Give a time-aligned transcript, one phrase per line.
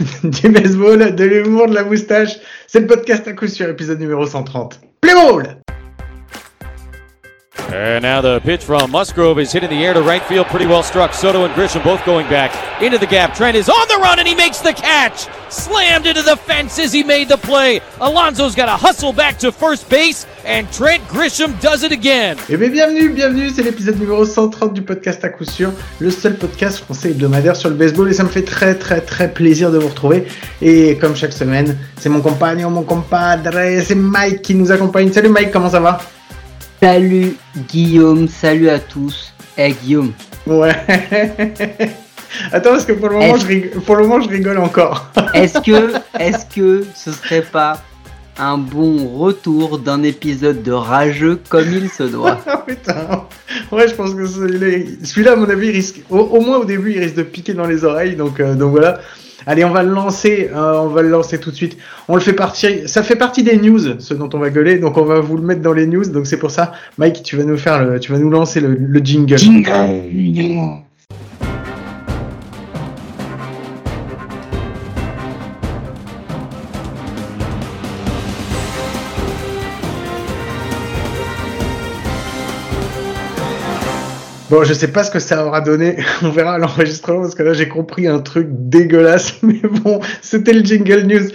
[0.24, 2.36] du baseball, de l'humour, de la moustache.
[2.66, 4.80] C'est le podcast à coup sûr, épisode numéro 130.
[5.00, 5.65] Play ball!
[7.72, 10.66] And now the pitch from Musgrove is hit in the air to right field, pretty
[10.66, 11.12] well struck.
[11.12, 13.34] Soto and Grisham both going back into the gap.
[13.34, 15.26] Trent is on the run and he makes the catch.
[15.50, 17.80] Slammed into the fence as he made the play.
[18.00, 22.38] Alonso's got to hustle back to first base, and Trent Grisham does it again.
[22.48, 26.36] Eh bien, bienvenue, bienvenue, c'est l'épisode numéro 130 du podcast à coup sûr, le seul
[26.36, 29.78] podcast français hebdomadaire sur le baseball et ça me fait très très très plaisir de
[29.78, 30.26] vous retrouver.
[30.62, 33.50] Et comme chaque semaine, c'est mon compagnon, mon compadre,
[33.82, 35.12] c'est Mike qui nous accompagne.
[35.12, 35.98] Salut Mike, comment ça va?
[36.82, 37.36] Salut
[37.68, 39.32] Guillaume, salut à tous.
[39.56, 40.12] Eh Guillaume.
[40.46, 40.72] Ouais.
[42.52, 45.10] Attends, parce que pour le moment, je rigole, pour le moment je rigole encore.
[45.34, 47.82] est-ce que, est-ce que ce serait pas
[48.38, 52.38] un bon retour d'un épisode de rageux comme il se doit?
[52.46, 53.24] Oh, Putain.
[53.72, 57.14] Ouais, je pense que celui-là, à mon avis, risque, au, moins au début, il risque
[57.14, 58.16] de piquer dans les oreilles.
[58.16, 59.00] Donc, euh, donc voilà.
[59.46, 61.78] Allez, on va le lancer, euh, on va le lancer tout de suite.
[62.08, 64.96] On le fait partir, ça fait partie des news, ce dont on va gueuler, donc
[64.98, 66.04] on va vous le mettre dans les news.
[66.04, 68.74] Donc c'est pour ça, Mike, tu vas nous faire, le, tu vas nous lancer le,
[68.74, 69.38] le jingle.
[69.38, 70.82] Jingle.
[84.48, 85.96] Bon, je sais pas ce que ça aura donné.
[86.22, 89.34] On verra à l'enregistrement parce que là j'ai compris un truc dégueulasse.
[89.42, 91.28] Mais bon, c'était le jingle news.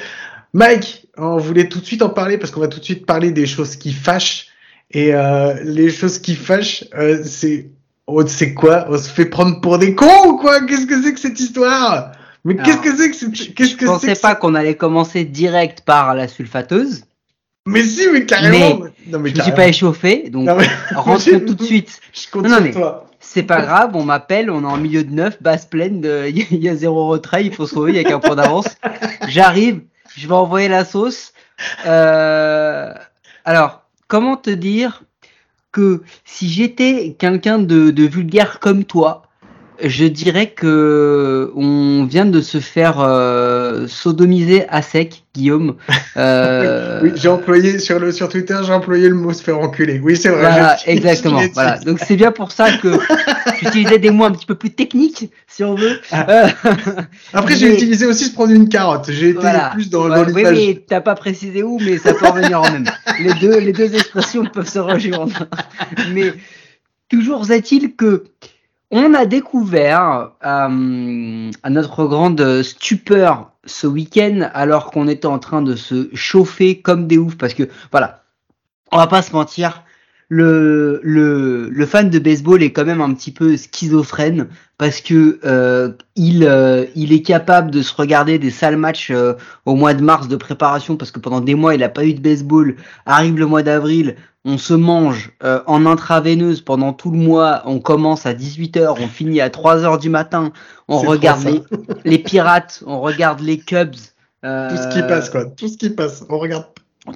[0.54, 3.32] Mike, on voulait tout de suite en parler parce qu'on va tout de suite parler
[3.32, 4.48] des choses qui fâchent.
[4.92, 7.70] Et euh, les choses qui fâchent, euh, c'est
[8.08, 8.86] oh, c'est quoi?
[8.90, 10.62] On se fait prendre pour des cons ou quoi?
[10.66, 12.12] Qu'est-ce que c'est que cette histoire?
[12.44, 15.82] Mais qu'est-ce que c'est que c'est Qu'est-ce que Je pensais pas qu'on allait commencer direct
[15.82, 17.04] par la sulfateuse.
[17.68, 18.86] Mais si, mais carrément.
[19.08, 20.50] non, mais je me suis pas échauffé, donc
[20.96, 22.02] rentrons tout de suite.
[22.14, 22.74] Je compte non, mais
[23.20, 26.70] C'est pas grave, on m'appelle, on est en milieu de neuf, basse pleine, il y
[26.70, 28.66] a zéro retrait, il faut sauver, il y a qu'un point d'avance.
[29.28, 29.82] J'arrive,
[30.16, 31.34] je vais envoyer la sauce.
[31.86, 32.94] Euh...
[33.46, 35.04] Alors, comment te dire
[35.72, 39.24] que si j'étais quelqu'un de, de vulgaire comme toi,
[39.84, 45.76] je dirais que on vient de se faire euh, sodomiser à sec, Guillaume.
[46.18, 47.00] Euh...
[47.04, 50.02] oui, j'ai employé sur le sur Twitter, j'ai employé le mot se faire enculer.
[50.04, 50.42] Oui, c'est vrai.
[50.42, 51.40] Voilà, exactement.
[51.54, 51.80] Voilà.
[51.80, 53.00] Donc c'est bien pour ça que
[53.62, 56.02] j'utilisais des mots un petit peu plus techniques, si on veut.
[56.12, 56.30] Ah.
[56.30, 56.48] Euh,
[57.32, 59.10] Après, j'ai utilisé aussi se prendre une carotte.
[59.10, 62.62] J'ai été plus dans, dans Oui, mais t'as pas précisé où, mais ça peut revenir
[62.62, 62.86] en même.
[63.22, 65.48] Les deux, les deux expressions peuvent se rejoindre.
[66.14, 66.34] mais
[67.10, 68.26] toujours est-il que
[68.92, 75.62] on a découvert, euh, à notre grande stupeur ce week-end, alors qu'on était en train
[75.62, 78.24] de se chauffer comme des oufs, parce que voilà,
[78.92, 79.84] on va pas se mentir,
[80.34, 84.48] le, le, le fan de baseball est quand même un petit peu schizophrène
[84.78, 89.12] parce que euh, il, euh, il est capable de se regarder des sales matchs
[89.66, 92.14] au mois de mars de préparation parce que pendant des mois il n'a pas eu
[92.14, 92.78] de baseball.
[93.06, 94.16] Arrive le mois d'avril,
[94.46, 99.08] on se mange euh, en intraveineuse pendant tout le mois, on commence à 18h, on
[99.08, 100.54] finit à 3h du matin,
[100.88, 101.62] on regarde les,
[102.06, 103.96] les, pirates, on regarde les Cubs.
[104.44, 105.46] Euh, tout ce qui passe, quoi.
[105.46, 106.66] Tout ce qui passe, on regarde.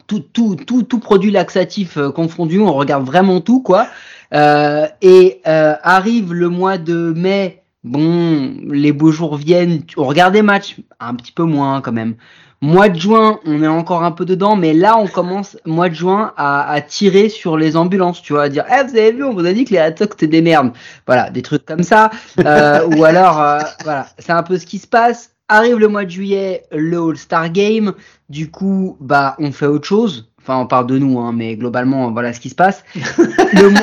[0.07, 3.87] Tout, tout, tout, tout produit laxatif euh, confondu, on regarde vraiment tout, quoi.
[4.33, 10.41] Euh, et arrive le mois de mai, bon, les beaux jours viennent, on regarde des
[10.41, 12.15] matchs, un petit peu moins quand même.
[12.61, 15.93] Mois de juin, on est encore un peu dedans, mais là, on commence, mois de
[15.93, 19.23] juin, à, à tirer sur les ambulances, tu vois, à dire, eh, vous avez vu,
[19.23, 20.71] on vous a dit que les attaques, c'était des merdes.
[21.05, 22.09] Voilà, des trucs comme ça.
[22.43, 25.31] Euh, ou alors, euh, voilà, c'est un peu ce qui se passe.
[25.47, 27.93] Arrive le mois de juillet, le All-Star Game.
[28.29, 30.29] Du coup, bah, on fait autre chose.
[30.41, 32.83] Enfin, on parle de nous, hein, mais globalement, voilà ce qui se passe.
[32.95, 33.73] le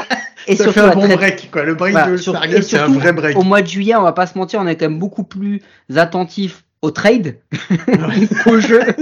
[0.46, 1.64] Et ça surtout, fait un bon break, quoi.
[1.64, 3.36] Le break de All-Star Game, c'est un vrai break.
[3.36, 5.62] Au mois de juillet, on va pas se mentir, on est quand même beaucoup plus
[5.94, 7.38] attentif au trade,
[8.46, 8.82] au jeu.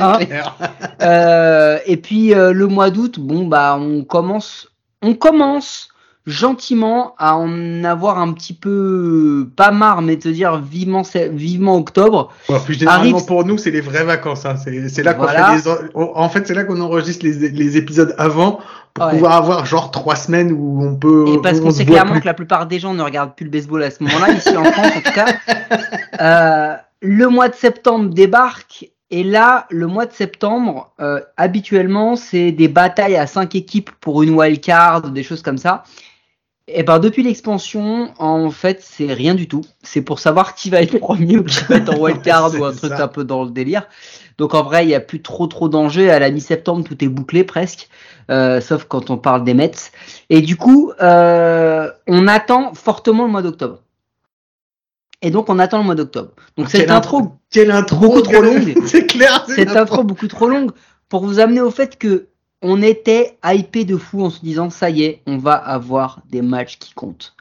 [0.00, 0.18] Hein
[1.02, 4.68] euh, et puis euh, le mois d'août, bon bah on commence,
[5.02, 5.88] on commence
[6.30, 11.02] gentiment à en avoir un petit peu pas marre, mais te dire vivement,
[11.32, 12.32] vivement octobre.
[12.64, 14.46] plus généralement pour nous, c'est les vraies vacances.
[14.46, 14.54] Hein.
[14.56, 18.60] C'est là qu'on fait les, en fait, c'est là qu'on enregistre les, les, épisodes avant
[18.94, 21.26] pour pouvoir avoir genre trois semaines où on peut.
[21.28, 23.82] Et parce qu'on sait clairement que la plupart des gens ne regardent plus le baseball
[23.82, 25.26] à ce moment-là, ici en France en tout cas.
[26.20, 32.52] Euh, le mois de septembre débarque et là, le mois de septembre, euh, habituellement, c'est
[32.52, 35.82] des batailles à cinq équipes pour une wild card, des choses comme ça.
[36.72, 39.62] Et ben depuis l'expansion, en fait, c'est rien du tout.
[39.82, 42.64] C'est pour savoir qui va être premier ou qui va être en wild card ou
[42.64, 43.86] un truc un peu dans le délire.
[44.38, 46.10] Donc en vrai, il n'y a plus trop trop d'enjeux.
[46.10, 47.88] À la mi-septembre, tout est bouclé presque,
[48.30, 49.90] euh, sauf quand on parle des Mets.
[50.30, 53.80] Et du coup, euh, on attend fortement le mois d'octobre.
[55.22, 56.30] Et donc on attend le mois d'octobre.
[56.56, 58.74] Donc Quelle cette intro, Quelle intro beaucoup trop longue.
[58.86, 59.44] C'est clair.
[59.46, 60.70] cette intro beaucoup trop longue
[61.08, 62.28] pour vous amener au fait que
[62.62, 66.42] on était hypé de fou en se disant ça y est, on va avoir des
[66.42, 67.34] matchs qui comptent.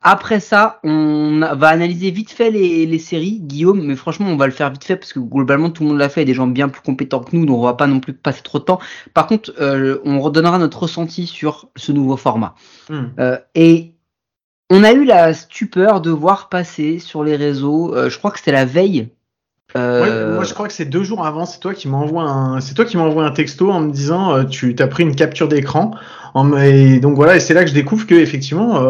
[0.00, 4.46] Après ça, on va analyser vite fait les, les séries, Guillaume, mais franchement, on va
[4.46, 6.68] le faire vite fait parce que globalement, tout le monde l'a fait, des gens bien
[6.68, 8.78] plus compétents que nous, donc on va pas non plus passer trop de temps.
[9.12, 12.54] Par contre, euh, on redonnera notre ressenti sur ce nouveau format.
[12.88, 13.06] Hmm.
[13.18, 13.94] Euh, et
[14.70, 18.38] on a eu la stupeur de voir passer sur les réseaux, euh, je crois que
[18.38, 19.08] c'était la veille.
[19.76, 22.60] Euh, Ouais, moi je crois que c'est deux jours avant, c'est toi qui m'envoie un,
[22.60, 25.48] c'est toi qui m'envoie un texto en me disant euh, tu t'as pris une capture
[25.48, 25.90] d'écran.
[26.34, 28.80] En- Et donc voilà, et c'est là que je découvre que effectivement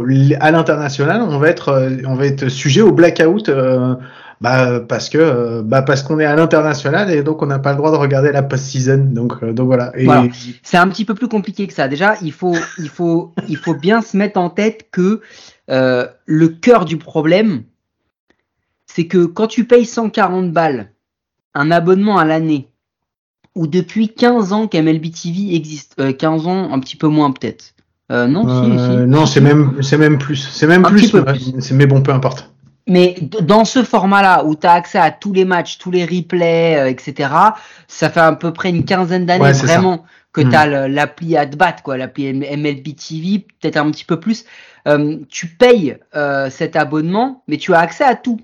[0.00, 3.94] euh, à l'international on va être euh, on va être sujet au blackout euh,
[4.40, 7.70] bah parce que euh, bah parce qu'on est à l'international et donc on n'a pas
[7.70, 9.08] le droit de regarder la post-season.
[9.12, 9.92] Donc euh, donc voilà.
[9.96, 10.26] Et Voilà.
[10.64, 11.86] c'est un petit peu plus compliqué que ça.
[11.88, 15.20] Déjà, il faut, il faut, il faut bien se mettre en tête que
[15.70, 17.62] euh, le cœur du problème,
[18.86, 20.90] c'est que quand tu payes 140 balles
[21.54, 22.68] un abonnement à l'année,
[23.54, 27.74] ou depuis 15 ans qu'MLB TV existe, euh, 15 ans, un petit peu moins peut-être.
[28.10, 29.06] Euh, non, Euh, si.
[29.08, 31.54] non, c'est même c'est même plus, c'est même Un plus, mais- plus.
[31.60, 32.50] c'est- mais bon peu importe.
[32.86, 36.76] Mais dans ce format-là, où tu as accès à tous les matchs, tous les replays,
[36.76, 37.30] euh, etc.,
[37.88, 39.74] ça fait à peu près une quinzaine d'années Ouais, c'est ça.
[39.78, 40.04] vraiment
[40.34, 40.50] que Hmm.
[40.50, 44.44] tu as l'appli AdBat, quoi, l'appli MLB TV, peut-être un petit peu plus.
[44.86, 48.38] Euh, tu payes euh, cet abonnement, mais tu as accès à tout.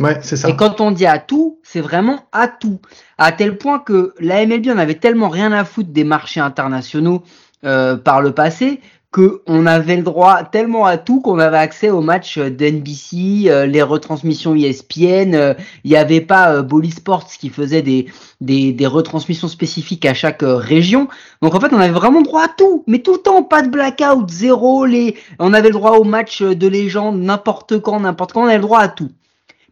[0.00, 0.48] Ouais, c'est ça.
[0.48, 2.80] Et quand on dit à tout, c'est vraiment à tout.
[3.16, 7.22] À tel point que la MLB en avait tellement rien à foutre des marchés internationaux
[7.64, 8.80] euh, par le passé
[9.12, 13.64] que on avait le droit tellement à tout qu'on avait accès aux matchs d'NBC, euh,
[13.64, 15.34] les retransmissions ESPN.
[15.34, 15.54] euh,
[15.84, 18.06] Il n'y avait pas euh, Bally Sports qui faisait des,
[18.42, 21.08] des, des retransmissions spécifiques à chaque euh, région.
[21.40, 23.68] Donc en fait, on avait vraiment droit à tout, mais tout le temps, pas de
[23.70, 24.84] blackout, zéro.
[24.84, 28.42] Les, on avait le droit aux matchs de légende n'importe quand, n'importe quand.
[28.42, 29.10] On avait le droit à tout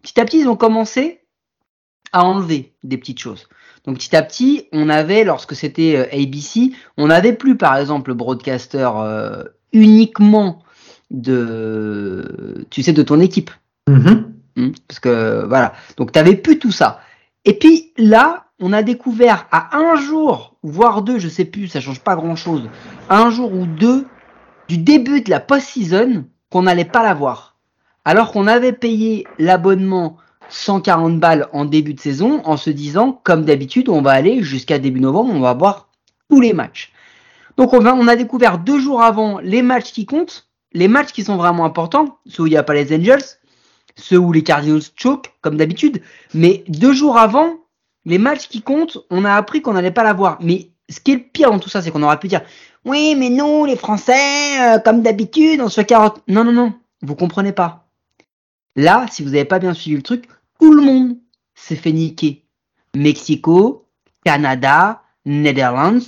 [0.05, 1.23] petit à petit, ils ont commencé
[2.13, 3.49] à enlever des petites choses.
[3.85, 8.11] Donc petit à petit, on avait, lorsque c'était euh, ABC, on n'avait plus, par exemple,
[8.11, 10.63] le broadcaster euh, uniquement
[11.11, 13.51] de, tu sais, de ton équipe.
[13.89, 14.33] Mhm.
[14.57, 17.01] Hmm, Parce que voilà, donc tu n'avais plus tout ça.
[17.45, 21.81] Et puis là, on a découvert à un jour, voire deux, je sais plus, ça
[21.81, 22.69] change pas grand chose,
[23.11, 24.07] un jour ou deux
[24.69, 27.54] du début de la post-season qu'on n'allait pas l'avoir.
[28.05, 30.19] Alors qu'on avait payé l'abonnement
[30.51, 34.79] 140 balles en début de saison en se disant, comme d'habitude, on va aller jusqu'à
[34.79, 35.89] début novembre, on va voir
[36.29, 36.93] tous les matchs.
[37.57, 41.37] Donc on, a découvert deux jours avant les matchs qui comptent, les matchs qui sont
[41.37, 43.23] vraiment importants, ceux où il n'y a pas les Angels,
[43.97, 46.03] ceux où les Cardinals choke, comme d'habitude.
[46.35, 47.55] Mais deux jours avant,
[48.05, 50.39] les matchs qui comptent, on a appris qu'on n'allait pas l'avoir.
[50.41, 52.43] Mais ce qui est le pire dans tout ça, c'est qu'on aurait pu dire
[52.85, 56.23] Oui, mais nous, les Français, euh, comme d'habitude, on se fait carotte.
[56.27, 57.84] Non, non, non, vous comprenez pas.
[58.77, 60.25] Là, si vous n'avez pas bien suivi le truc,
[60.61, 61.17] tout le monde
[61.55, 62.43] s'est fait niquer.
[62.97, 63.87] Mexico,
[64.25, 66.01] Canada, Netherlands,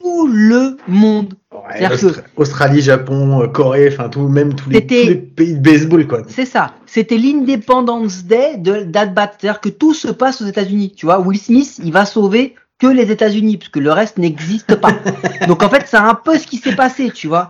[0.00, 1.34] tout le monde.
[1.52, 5.54] Ouais, que- Australie, Japon, euh, Corée, enfin tout, même tous les, C'était- tous les pays
[5.54, 6.22] de baseball quoi.
[6.28, 6.74] C'est ça.
[6.86, 9.32] C'était l'Independence Day de d'Adbat.
[9.38, 10.92] C'est-à-dire que tout se passe aux États-Unis.
[10.96, 14.90] Tu vois, Will Smith, il va sauver que les États-Unis, puisque le reste n'existe pas.
[15.46, 17.48] Donc en fait, c'est un peu ce qui s'est passé, tu vois.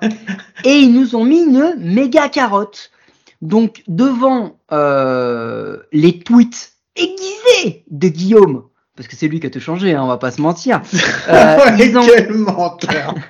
[0.65, 2.91] Et ils nous ont mis une méga carotte.
[3.43, 8.65] Donc devant euh, les tweets aiguisés de Guillaume,
[8.97, 10.81] parce que c'est lui qui a tout changé, hein, on va pas se mentir.
[11.29, 13.15] Euh, Ouais, ils ont- Quel menteur.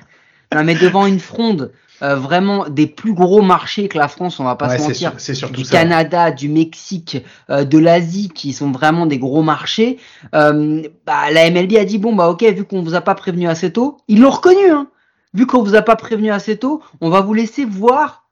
[0.55, 1.71] Non, mais devant une fronde
[2.03, 5.13] euh, vraiment des plus gros marchés que la France, on va pas Ouais, se mentir
[5.51, 5.71] du ça.
[5.71, 9.97] Canada, du Mexique, euh, de l'Asie, qui sont vraiment des gros marchés,
[10.35, 13.47] euh, bah, la MLB a dit bon bah ok, vu qu'on vous a pas prévenu
[13.47, 14.87] assez tôt, ils l'ont reconnu, hein.
[15.33, 18.27] Vu qu'on vous a pas prévenu assez tôt, on va vous laisser voir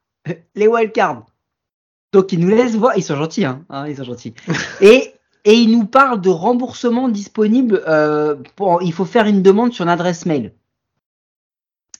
[0.54, 1.24] les wildcards.
[2.14, 4.34] Donc ils nous laissent voir, ils sont gentils, hein, hein, ils sont gentils.
[5.44, 7.82] Et ils nous parlent de remboursement disponible.
[7.88, 8.36] Euh,
[8.82, 10.54] il faut faire une demande sur une adresse mail.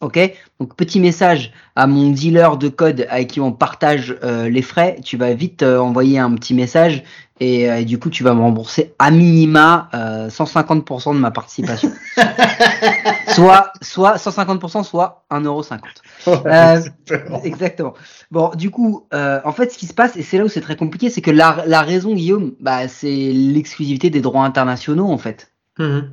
[0.02, 0.20] Ok,
[0.60, 4.98] donc petit message à mon dealer de code avec qui on partage euh, les frais.
[5.04, 7.04] Tu vas vite euh, envoyer un petit message
[7.42, 11.32] et, euh, et du coup tu vas me rembourser à minima euh, 150% de ma
[11.32, 11.92] participation.
[13.34, 15.80] soit soit 150%, soit 1,50€.
[16.28, 17.40] Euh, Super.
[17.44, 17.94] Exactement.
[18.30, 20.62] Bon, du coup, euh, en fait, ce qui se passe, et c'est là où c'est
[20.62, 25.18] très compliqué, c'est que la, la raison, Guillaume, bah, c'est l'exclusivité des droits internationaux, en
[25.18, 25.51] fait.
[25.82, 26.04] Mhm.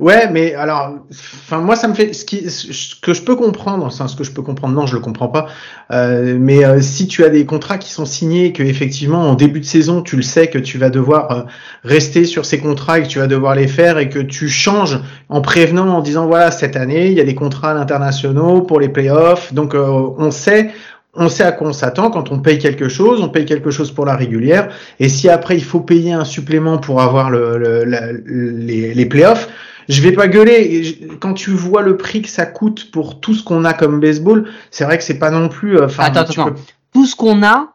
[0.00, 3.84] Ouais, mais alors, enfin moi ça me fait ce, qui, ce que je peux comprendre,
[3.84, 5.46] enfin ce que je peux comprendre, non, je le comprends pas.
[5.92, 9.60] Euh, mais euh, si tu as des contrats qui sont signés, que effectivement en début
[9.60, 11.42] de saison tu le sais que tu vas devoir euh,
[11.84, 14.98] rester sur ces contrats et que tu vas devoir les faire et que tu changes
[15.28, 18.88] en prévenant en disant voilà cette année il y a des contrats internationaux pour les
[18.88, 19.86] playoffs, donc euh,
[20.18, 20.72] on sait
[21.16, 23.90] on sait à quoi on s'attend quand on paye quelque chose, on paye quelque chose
[23.92, 24.68] pour la régulière,
[25.00, 27.84] et si après il faut payer un supplément pour avoir le,
[28.26, 29.48] les, les playoffs,
[29.88, 30.98] je vais pas gueuler.
[31.20, 34.48] Quand tu vois le prix que ça coûte pour tout ce qu'on a comme baseball,
[34.70, 35.78] c'est vrai que c'est pas non plus.
[35.78, 36.54] Euh, attends, attends.
[36.92, 37.74] Tout ce qu'on a,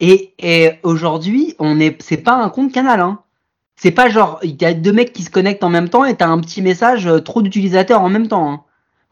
[0.00, 3.20] et, et aujourd'hui, on est, c'est pas un compte canal, hein.
[3.76, 6.14] C'est pas genre, il y a deux mecs qui se connectent en même temps et
[6.14, 8.52] t'as un petit message, euh, trop d'utilisateurs en même temps.
[8.52, 8.60] Hein.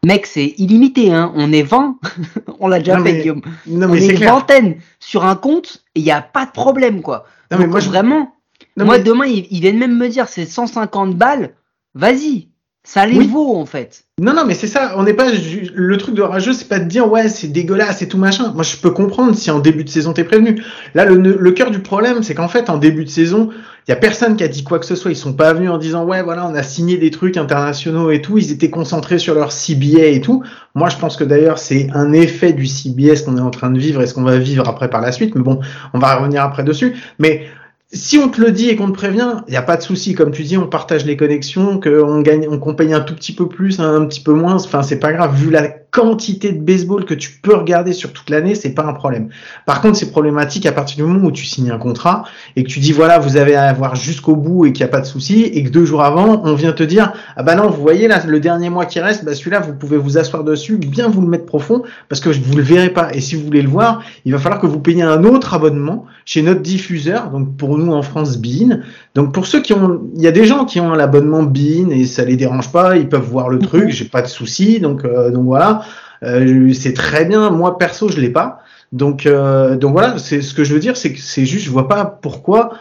[0.03, 1.31] Mec, c'est illimité, hein.
[1.35, 1.97] On est 20.
[2.59, 3.41] on l'a déjà fait, Guillaume.
[3.67, 6.51] Non, mais on est, une vingtaine sur un compte et il n'y a pas de
[6.51, 7.25] problème, quoi.
[7.51, 8.33] Non, mais moi, vraiment.
[8.77, 11.55] moi, demain, ils, ils, viennent même me dire, c'est 150 balles.
[11.95, 12.49] Vas-y.
[12.85, 14.03] Ça les vaut, en fait.
[14.19, 14.95] Non, non, mais c'est ça.
[14.97, 18.09] On n'est pas le truc de rageux, c'est pas de dire ouais, c'est dégueulasse et
[18.09, 18.51] tout machin.
[18.53, 20.61] Moi, je peux comprendre si en début de saison t'es prévenu.
[20.93, 23.49] Là, le, le cœur du problème, c'est qu'en fait, en début de saison,
[23.87, 25.11] il y a personne qui a dit quoi que ce soit.
[25.11, 28.21] Ils sont pas venus en disant ouais, voilà, on a signé des trucs internationaux et
[28.21, 28.37] tout.
[28.37, 30.43] Ils étaient concentrés sur leur CBA et tout.
[30.75, 33.79] Moi, je pense que d'ailleurs, c'est un effet du CBS qu'on est en train de
[33.79, 35.35] vivre et ce qu'on va vivre après par la suite.
[35.35, 35.59] Mais bon,
[35.93, 36.95] on va revenir après dessus.
[37.17, 37.47] Mais
[37.93, 40.15] si on te le dit et qu'on te prévient, il n'y a pas de souci.
[40.15, 43.47] Comme tu dis, on partage les connexions, qu'on gagne, on paye un tout petit peu
[43.47, 44.55] plus, un petit peu moins.
[44.55, 45.35] Enfin, c'est pas grave.
[45.35, 48.93] Vu la quantité de baseball que tu peux regarder sur toute l'année, c'est pas un
[48.93, 49.29] problème.
[49.67, 52.23] Par contre, c'est problématique à partir du moment où tu signes un contrat
[52.55, 54.91] et que tu dis voilà, vous avez à avoir jusqu'au bout et qu'il n'y a
[54.91, 57.69] pas de souci et que deux jours avant, on vient te dire ah bah non,
[57.69, 60.77] vous voyez là, le dernier mois qui reste, bah celui-là, vous pouvez vous asseoir dessus,
[60.77, 63.13] bien vous le mettre profond parce que vous le verrez pas.
[63.13, 66.05] Et si vous voulez le voir, il va falloir que vous payiez un autre abonnement
[66.25, 67.29] chez notre diffuseur.
[67.29, 68.79] Donc pour nous en France, Bean.
[69.15, 72.05] Donc pour ceux qui ont, il y a des gens qui ont l'abonnement Bean et
[72.05, 74.79] ça les dérange pas, ils peuvent voir le truc, j'ai pas de souci.
[74.79, 75.83] Donc euh, donc voilà.
[76.23, 77.51] Euh, c'est très bien.
[77.51, 78.59] Moi perso, je l'ai pas.
[78.91, 81.71] Donc euh, donc voilà, c'est ce que je veux dire, c'est que c'est juste, je
[81.71, 82.73] vois pas pourquoi.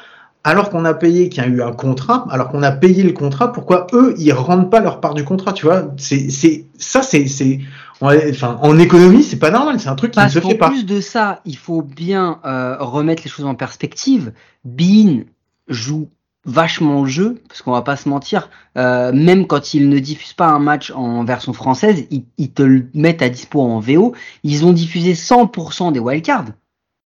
[0.45, 3.12] Alors qu'on a payé, qu'il y a eu un contrat, alors qu'on a payé le
[3.12, 5.85] contrat, pourquoi eux ils rendent pas leur part du contrat, tu vois?
[5.99, 7.61] C'est c'est ça, c'est c'est
[8.01, 10.67] enfin en économie c'est pas normal, c'est un truc qui ne se fait pas.
[10.67, 14.33] En plus de ça, il faut bien euh, remettre les choses en perspective.
[14.65, 15.21] Bean
[15.69, 16.09] joue
[16.44, 20.32] vachement le jeu, parce qu'on va pas se mentir, euh, même quand ils ne diffusent
[20.32, 24.14] pas un match en version française, ils, te le mettent à dispo en VO.
[24.42, 26.46] Ils ont diffusé 100% des wildcards.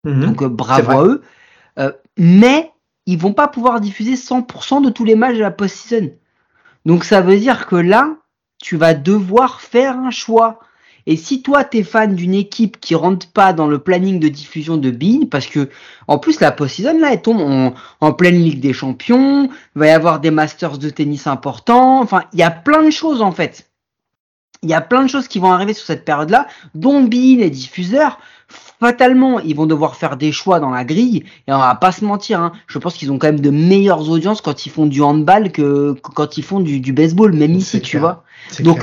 [0.03, 0.21] Mhm.
[0.21, 1.21] Donc euh, bravo à eux.
[1.79, 2.71] Euh, mais
[3.05, 6.11] ils vont pas pouvoir diffuser 100% de tous les matchs de la post-season.
[6.85, 8.15] Donc ça veut dire que là,
[8.61, 10.59] tu vas devoir faire un choix.
[11.05, 14.77] Et si toi, t'es fan d'une équipe qui rentre pas dans le planning de diffusion
[14.77, 15.69] de Bean, parce que,
[16.07, 19.91] en plus, la post-season, là, elle tombe en, pleine Ligue des Champions, il va y
[19.91, 23.69] avoir des Masters de tennis importants, enfin, il y a plein de choses, en fait.
[24.62, 27.50] Il y a plein de choses qui vont arriver sur cette période-là, dont Bean est
[27.50, 28.19] diffuseur.
[28.79, 32.05] Fatalement, ils vont devoir faire des choix dans la grille, et on va pas se
[32.05, 32.53] mentir, hein.
[32.67, 35.95] je pense qu'ils ont quand même de meilleures audiences quand ils font du handball que,
[36.01, 38.24] quand ils font du, baseball, même ici, tu vois.
[38.60, 38.79] Donc,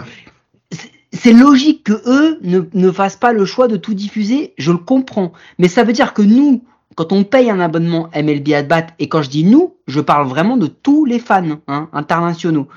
[1.13, 5.33] c'est logique que eux ne, fassent pas le choix de tout diffuser, je le comprends.
[5.59, 6.65] Mais ça veut dire que nous,
[6.95, 10.57] quand on paye un abonnement MLB Adbat, et quand je dis nous, je parle vraiment
[10.57, 12.69] de tous les fans hein, internationaux,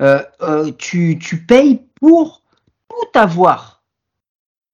[0.00, 2.42] euh, euh, tu, tu payes pour
[2.88, 3.82] tout avoir.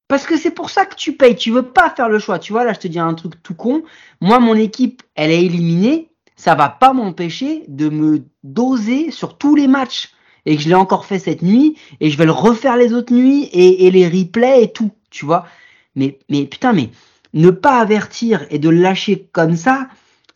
[0.06, 1.36] Parce que c'est pour ça que tu payes.
[1.36, 2.38] Tu veux pas faire le choix.
[2.38, 3.82] Tu vois, là, je te dis un truc tout con.
[4.20, 6.10] Moi, mon équipe, elle est éliminée.
[6.36, 10.11] Ça va pas m'empêcher de me doser sur tous les matchs
[10.46, 13.14] et que je l'ai encore fait cette nuit et je vais le refaire les autres
[13.14, 15.46] nuits et, les replays et tout, tu vois.
[15.94, 16.90] Mais, mais putain, mais
[17.34, 19.88] ne pas avertir et de lâcher comme ça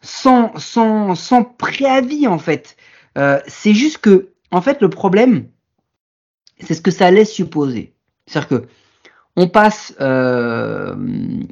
[0.02, 2.76] sans, sans, sans préavis en fait.
[3.18, 5.48] Euh, c'est juste que, en fait, le problème,
[6.60, 7.94] c'est ce que ça laisse supposer.
[8.26, 8.66] C'est-à-dire que
[9.36, 10.94] on passe euh,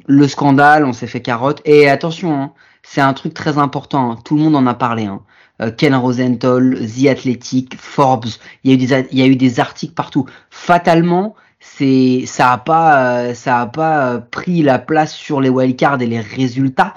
[0.07, 1.61] le scandale, on s'est fait carotte.
[1.65, 4.11] Et attention, hein, c'est un truc très important.
[4.11, 4.19] Hein.
[4.25, 5.05] Tout le monde en a parlé.
[5.05, 5.21] Hein.
[5.61, 8.29] Euh, Ken Rosenthal, The Athletic, Forbes.
[8.63, 10.25] Il y a eu des, il y a eu des articles partout.
[10.49, 16.01] Fatalement, c'est, ça a pas, euh, ça a pas pris la place sur les wildcards
[16.01, 16.93] et les résultats.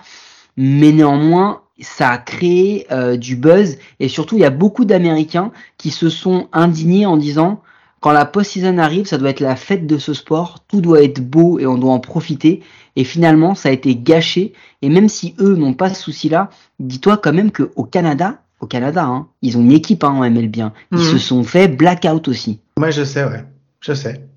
[0.57, 2.89] Mais néanmoins, ça a créé
[3.19, 7.63] du buzz et surtout il y a beaucoup d'Américains qui se sont indignés en disant
[8.01, 11.21] quand la post-season arrive, ça doit être la fête de ce sport, tout doit être
[11.21, 12.63] beau et on doit en profiter.
[12.95, 14.53] Et finalement, ça a été gâché.
[14.83, 19.05] Et même si eux n'ont pas ce souci-là, dis-toi quand même qu'au Canada, au Canada,
[19.05, 20.49] hein, ils ont une équipe hein, en MLB.
[20.51, 20.73] Bien.
[20.93, 21.05] Ils mhm.
[21.05, 22.61] se sont fait blackout aussi.
[22.79, 23.45] Moi, je sais, ouais.
[23.81, 24.29] Je sais.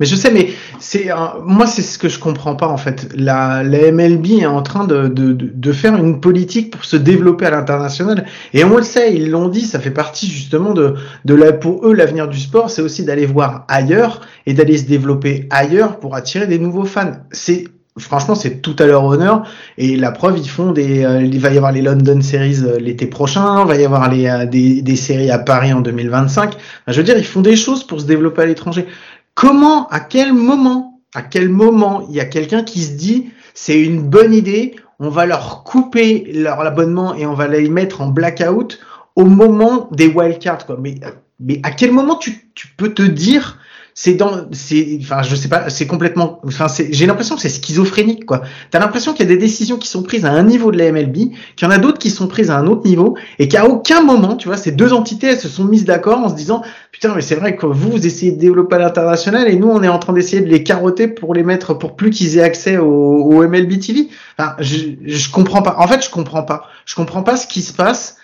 [0.00, 1.08] Mais je sais, mais c'est
[1.44, 3.08] moi c'est ce que je comprends pas en fait.
[3.16, 7.46] La, la MLB est en train de, de, de, faire une politique pour se développer
[7.46, 8.24] à l'international.
[8.54, 10.94] Et on le sait, ils l'ont dit, ça fait partie justement de,
[11.24, 14.84] de la, pour eux l'avenir du sport, c'est aussi d'aller voir ailleurs et d'aller se
[14.84, 17.14] développer ailleurs pour attirer des nouveaux fans.
[17.32, 17.64] C'est
[17.98, 19.44] franchement c'est tout à leur honneur.
[19.76, 22.78] Et la preuve ils font des euh, il va y avoir les London Series euh,
[22.78, 23.62] l'été prochain.
[23.62, 27.02] Il va y avoir les euh, des, des séries à Paris en 2025 je veux
[27.02, 28.86] dire ils font des choses pour se développer à l'étranger.
[29.34, 33.80] Comment, à quel moment à quel moment il y a quelqu'un qui se dit c'est
[33.80, 38.08] une bonne idée, on va leur couper leur abonnement et on va les mettre en
[38.08, 38.78] blackout
[39.16, 40.66] au moment des wildcards.
[40.80, 40.94] Mais
[41.40, 43.58] mais à quel moment tu, tu peux te dire
[44.00, 48.26] c'est dans c'est enfin je sais pas c'est complètement enfin j'ai l'impression que c'est schizophrénique
[48.26, 48.42] quoi.
[48.70, 50.92] T'as l'impression qu'il y a des décisions qui sont prises à un niveau de la
[50.92, 51.14] MLB
[51.56, 54.00] qu'il y en a d'autres qui sont prises à un autre niveau et qu'à aucun
[54.00, 56.62] moment tu vois ces deux entités elles se sont mises d'accord en se disant
[56.92, 59.82] putain mais c'est vrai que vous vous essayez de développer à l'international et nous on
[59.82, 62.76] est en train d'essayer de les carotter pour les mettre pour plus qu'ils aient accès
[62.76, 65.74] au, au MLB TV enfin je je comprends pas.
[65.76, 66.68] En fait je comprends pas.
[66.86, 68.18] Je comprends pas ce qui se passe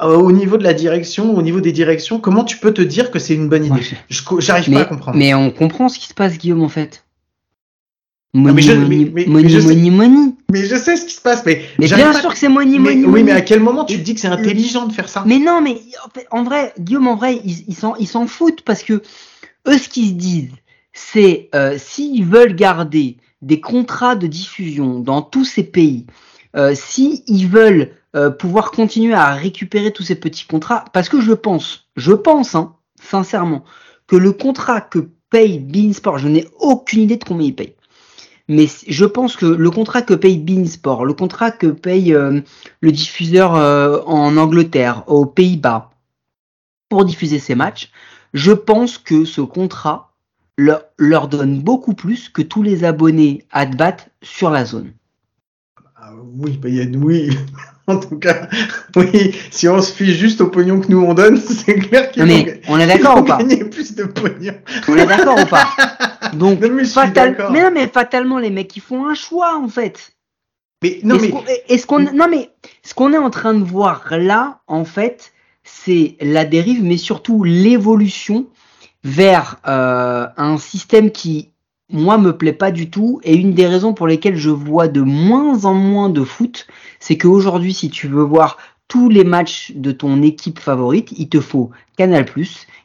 [0.00, 3.10] euh, au niveau de la direction, au niveau des directions, comment tu peux te dire
[3.10, 3.82] que c'est une bonne idée?
[4.08, 5.18] Je J'arrive pas à comprendre.
[5.18, 7.04] Mais on comprend ce qui se passe, Guillaume, en fait.
[8.34, 11.20] Money, mais je, money, mais, money, je money, money, Mais je sais ce qui se
[11.20, 11.62] passe, mais.
[11.78, 14.14] Mais bien sûr que c'est money, money, Oui, mais à quel moment tu te dis
[14.14, 15.22] que c'est intelligent de faire ça?
[15.26, 15.78] Mais non, mais
[16.30, 19.02] en vrai, Guillaume, en vrai, ils s'en ils s'en foutent parce que
[19.68, 20.52] eux, ce qu'ils se disent,
[20.94, 26.06] c'est euh, s'ils veulent garder des contrats de diffusion dans tous ces pays,
[26.56, 31.32] euh, s'ils veulent euh, pouvoir continuer à récupérer tous ces petits contrats, parce que je
[31.32, 33.64] pense, je pense, hein, sincèrement,
[34.06, 37.74] que le contrat que paye Beansport, je n'ai aucune idée de combien il paye,
[38.48, 42.40] mais je pense que le contrat que paye Beansport, le contrat que paye euh,
[42.80, 45.90] le diffuseur euh, en Angleterre, aux Pays-Bas,
[46.88, 47.90] pour diffuser ces matchs,
[48.34, 50.12] je pense que ce contrat
[50.58, 54.92] leur, leur donne beaucoup plus que tous les abonnés AdBat sur la zone.
[56.04, 57.30] Ah oui, bah, y a, oui,
[57.86, 58.48] en tout cas,
[58.96, 62.24] oui, si on se fie juste au pognon que nous on donne, c'est clair qu'ils
[62.24, 64.54] vont, on est d'accord ou pas gagner plus de pognon.
[64.88, 65.68] On est d'accord ou pas
[66.32, 67.36] Donc, non, mais, fatal...
[67.52, 70.16] mais, non, mais fatalement, les mecs, ils font un choix en fait.
[70.82, 72.50] Mais non, est-ce mais est-ce qu'on non mais
[72.82, 75.32] ce qu'on est en train de voir là, en fait,
[75.62, 78.48] c'est la dérive, mais surtout l'évolution
[79.04, 81.51] vers euh, un système qui
[81.92, 85.00] moi me plaît pas du tout et une des raisons pour lesquelles je vois de
[85.00, 86.66] moins en moins de foot,
[87.00, 88.56] c'est qu'aujourd'hui si tu veux voir
[88.88, 92.26] tous les matchs de ton équipe favorite, il te faut Canal+,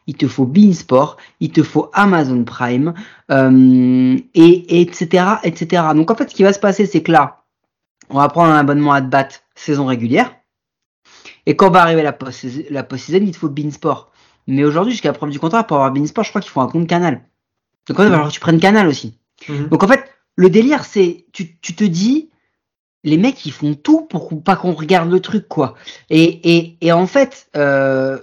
[0.08, 2.94] il te faut Beansport, il te faut Amazon Prime,
[3.30, 5.84] euh, et, etc., etc.
[5.94, 7.44] Donc en fait, ce qui va se passer, c'est que là,
[8.10, 10.34] on va prendre un abonnement à bat saison régulière,
[11.46, 14.12] et quand va arriver la post-saison, il te faut Beansport.
[14.48, 16.68] Mais aujourd'hui, jusqu'à la preuve du contrat, pour avoir Beansport, je crois qu'il faut un
[16.68, 17.22] compte Canal.
[17.88, 19.18] Donc en fait, il va falloir que tu prennes Canal aussi.
[19.48, 19.68] Mhm.
[19.70, 20.04] Donc en fait,
[20.36, 22.30] le délire, c'est, tu, tu te dis,
[23.04, 25.76] les mecs, ils font tout pour pas qu'on regarde le truc, quoi.
[26.10, 28.18] Et, et, et en fait, euh,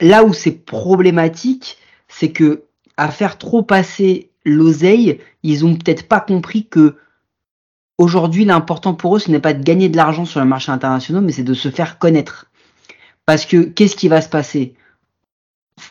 [0.00, 2.64] là où c'est problématique, c'est que
[2.96, 6.96] à faire trop passer l'oseille, ils ont peut-être pas compris que
[7.98, 11.22] aujourd'hui, l'important pour eux, ce n'est pas de gagner de l'argent sur le marché international,
[11.22, 12.46] mais c'est de se faire connaître.
[13.24, 14.74] Parce que qu'est-ce qui va se passer?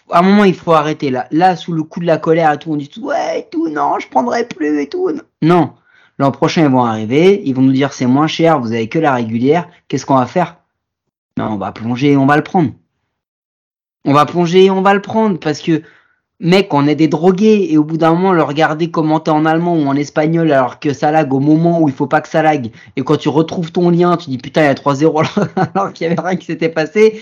[0.09, 1.27] À un moment, il faut arrêter là.
[1.31, 3.69] Là, sous le coup de la colère et tout, on dit tout, ouais, et tout,
[3.69, 5.11] non, je prendrai plus et tout.
[5.41, 5.73] Non.
[6.19, 8.99] L'an prochain, ils vont arriver, ils vont nous dire c'est moins cher, vous avez que
[8.99, 9.67] la régulière.
[9.87, 10.57] Qu'est-ce qu'on va faire?
[11.37, 12.71] Non, on va plonger, on va le prendre.
[14.05, 15.81] On va plonger, on va le prendre parce que,
[16.39, 19.75] mec, on est des drogués et au bout d'un moment, le regarder commenter en allemand
[19.75, 22.43] ou en espagnol alors que ça lag au moment où il faut pas que ça
[22.43, 22.71] lag.
[22.95, 26.07] Et quand tu retrouves ton lien, tu dis putain, il y a 3-0 alors qu'il
[26.07, 27.21] y avait rien qui s'était passé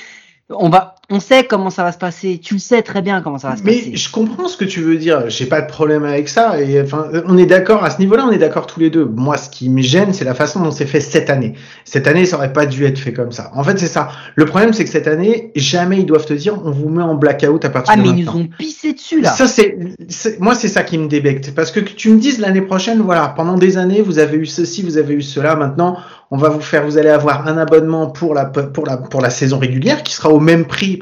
[0.50, 2.40] on va, on sait comment ça va se passer.
[2.42, 3.90] Tu le sais très bien comment ça va se mais passer.
[3.92, 5.30] Mais je comprends ce que tu veux dire.
[5.30, 6.62] J'ai pas de problème avec ça.
[6.62, 8.26] Et enfin, on est d'accord à ce niveau-là.
[8.28, 9.06] On est d'accord tous les deux.
[9.06, 11.56] Moi, ce qui me gêne, c'est la façon dont c'est fait cette année.
[11.84, 13.52] Cette année, ça aurait pas dû être fait comme ça.
[13.56, 14.10] En fait, c'est ça.
[14.36, 17.16] Le problème, c'est que cette année, jamais ils doivent te dire, on vous met en
[17.16, 18.14] blackout à partir ah, de maintenant.
[18.14, 19.32] Ah, mais ils nous ont pissé dessus là.
[19.32, 19.78] Ça, c'est,
[20.40, 21.56] moi, c'est ça qui me débecte.
[21.56, 24.84] Parce que tu me dises l'année prochaine, voilà, pendant des années, vous avez eu ceci,
[24.84, 25.56] vous avez eu cela.
[25.56, 25.98] Maintenant,
[26.32, 29.32] on va vous faire, vous allez avoir un abonnement pour la pour la pour la
[29.32, 31.00] saison régulière qui sera au même prix,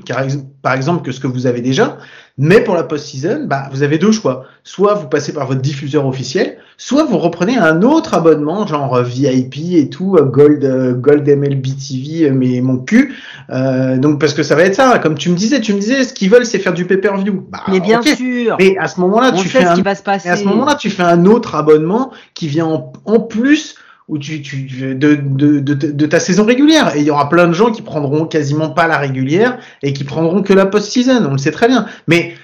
[0.62, 1.98] par exemple que ce que vous avez déjà,
[2.38, 4.46] mais pour la post-season, bah vous avez deux choix.
[4.64, 9.74] Soit vous passez par votre diffuseur officiel, soit vous reprenez un autre abonnement genre VIP
[9.74, 13.14] et tout, Gold Gold MLB TV, mais mon cul.
[13.50, 16.06] Euh, donc parce que ça va être ça, comme tu me disais, tu me disais,
[16.06, 17.48] ce qu'ils veulent c'est faire du pay-per-view.
[17.52, 18.16] Bah, mais bien okay.
[18.16, 18.56] sûr.
[18.60, 20.30] Mais à ce moment-là, On tu fais ce un, qui va se passer.
[20.30, 23.76] à ce moment-là, tu fais un autre abonnement qui vient en, en plus
[24.08, 26.96] ou tu, tu de, de, de, de, ta saison régulière.
[26.96, 30.04] Et il y aura plein de gens qui prendront quasiment pas la régulière et qui
[30.04, 31.26] prendront que la post-season.
[31.28, 31.86] On le sait très bien.
[32.08, 32.36] Mais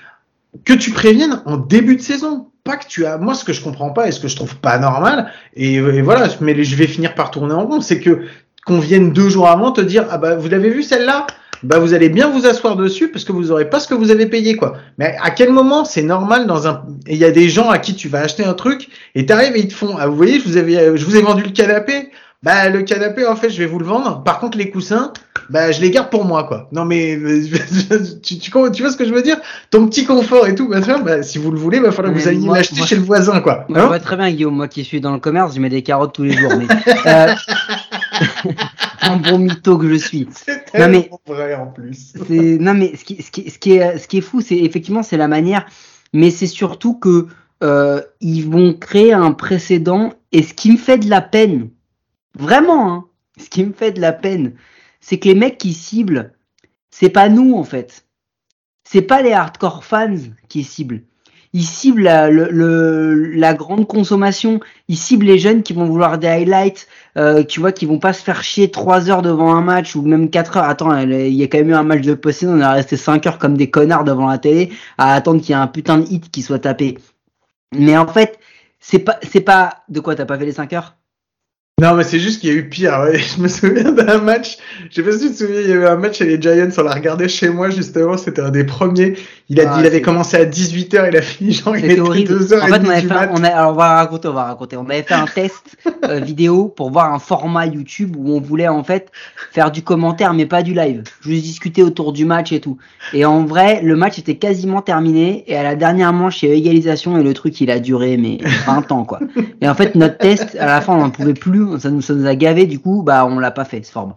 [0.65, 2.47] que tu préviennes en début de saison.
[2.63, 4.56] Pas que tu as, moi, ce que je comprends pas et ce que je trouve
[4.56, 8.21] pas normal, et, voilà, mais je vais finir par tourner en rond, c'est que
[8.65, 11.28] qu'on vienne deux jours avant te dire, ah bah, vous l'avez vu celle-là?
[11.63, 14.12] Bah vous allez bien vous asseoir dessus parce que vous aurez pas ce que vous
[14.12, 14.78] avez payé quoi.
[14.97, 17.95] Mais à quel moment c'est normal dans un il y a des gens à qui
[17.95, 20.45] tu vas acheter un truc et t'arrives et ils te font ah vous voyez je
[20.47, 22.10] vous avais je vous ai vendu le canapé
[22.43, 24.21] bah le canapé en fait je vais vous le vendre.
[24.23, 25.13] Par contre les coussins
[25.49, 26.67] bah je les garde pour moi quoi.
[26.71, 27.17] Non mais
[28.21, 29.38] tu, tu, tu, vois ce que je veux dire?
[29.71, 32.19] Ton petit confort et tout, bah, bah, si vous le voulez, il va falloir que
[32.19, 33.65] vous alliez l'acheter chez le voisin quoi.
[33.69, 33.99] Moi, hein?
[33.99, 36.34] très bien Guillaume, moi qui suis dans le commerce, je mets des carottes tous les
[36.34, 36.52] jours.
[36.58, 36.67] Mais,
[37.06, 37.34] euh...
[39.01, 40.27] un bon mytho que je suis.
[40.31, 42.13] C'est non mais vrai en plus.
[42.29, 45.03] non mais ce qui, ce qui, ce qui est, ce qui est fou, c'est effectivement
[45.03, 45.65] c'est la manière,
[46.13, 47.27] mais c'est surtout que
[47.63, 50.13] euh, ils vont créer un précédent.
[50.31, 51.69] Et ce qui me fait de la peine,
[52.38, 53.05] vraiment, hein,
[53.38, 54.53] ce qui me fait de la peine,
[54.99, 56.33] c'est que les mecs qui ciblent,
[56.89, 58.05] c'est pas nous en fait.
[58.83, 60.17] C'est pas les hardcore fans
[60.49, 61.03] qui ciblent.
[61.53, 64.59] Ils ciblent la, le, la grande consommation.
[64.87, 66.87] Ils ciblent les jeunes qui vont vouloir des highlights,
[67.17, 70.01] euh, tu vois, qui vont pas se faire chier trois heures devant un match ou
[70.01, 70.63] même quatre heures.
[70.65, 73.27] Attends, il y a quand même eu un match de possession, on est resté cinq
[73.27, 76.05] heures comme des connards devant la télé à attendre qu'il y ait un putain de
[76.09, 76.97] hit qui soit tapé.
[77.73, 78.39] Mais en fait,
[78.79, 80.97] c'est pas, c'est pas de quoi t'as pas fait les 5 heures?
[81.81, 82.99] Non, mais c'est juste qu'il y a eu pire.
[83.01, 83.17] Ouais.
[83.36, 84.57] Je me souviens d'un match.
[84.89, 86.69] Je sais pas si tu te souviens, il y avait un match chez les Giants.
[86.77, 88.15] On l'a regardé chez moi, justement.
[88.15, 89.15] C'était un des premiers.
[89.49, 91.09] Il a ah, il avait commencé à 18h.
[91.09, 92.62] Il a fini genre, il était 2h.
[92.62, 94.77] En fait, on avait fait on a, alors, on va raconter, on va raconter.
[94.77, 98.67] On avait fait un test euh, vidéo pour voir un format YouTube où on voulait,
[98.67, 99.12] en fait,
[99.51, 101.03] faire du commentaire, mais pas du live.
[101.21, 102.77] Juste discuter autour du match et tout.
[103.13, 105.43] Et en vrai, le match était quasiment terminé.
[105.47, 107.79] Et à la dernière manche, il y a eu égalisation et le truc, il a
[107.79, 109.19] duré, mais 20 ans, quoi.
[109.59, 112.13] Et en fait, notre test, à la fin, on n'en pouvait plus ça nous, ça
[112.13, 114.15] nous a gavé, du coup, bah, on l'a pas fait, ce format.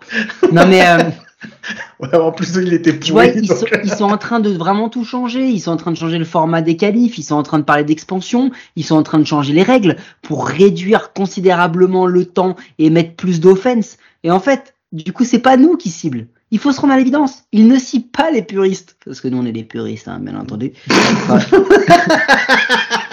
[0.52, 0.98] Non, mais, euh,
[2.00, 4.88] ouais, en plus, il était Tu vois, ils, sont, ils, sont, en train de vraiment
[4.88, 5.48] tout changer.
[5.48, 7.18] Ils sont en train de changer le format des qualifs.
[7.18, 8.50] Ils sont en train de parler d'expansion.
[8.76, 13.14] Ils sont en train de changer les règles pour réduire considérablement le temps et mettre
[13.14, 13.98] plus d'offense.
[14.24, 16.26] Et en fait, du coup, c'est pas nous qui ciblent.
[16.52, 17.42] Il faut se rendre à l'évidence.
[17.52, 18.96] Ils ne ciblent pas les puristes.
[19.04, 20.72] Parce que nous, on est des puristes, hein, bien entendu.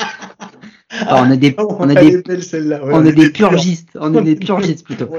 [1.09, 2.23] on a des, on a des,
[2.83, 5.09] on est des purgistes, on est des purgistes plutôt.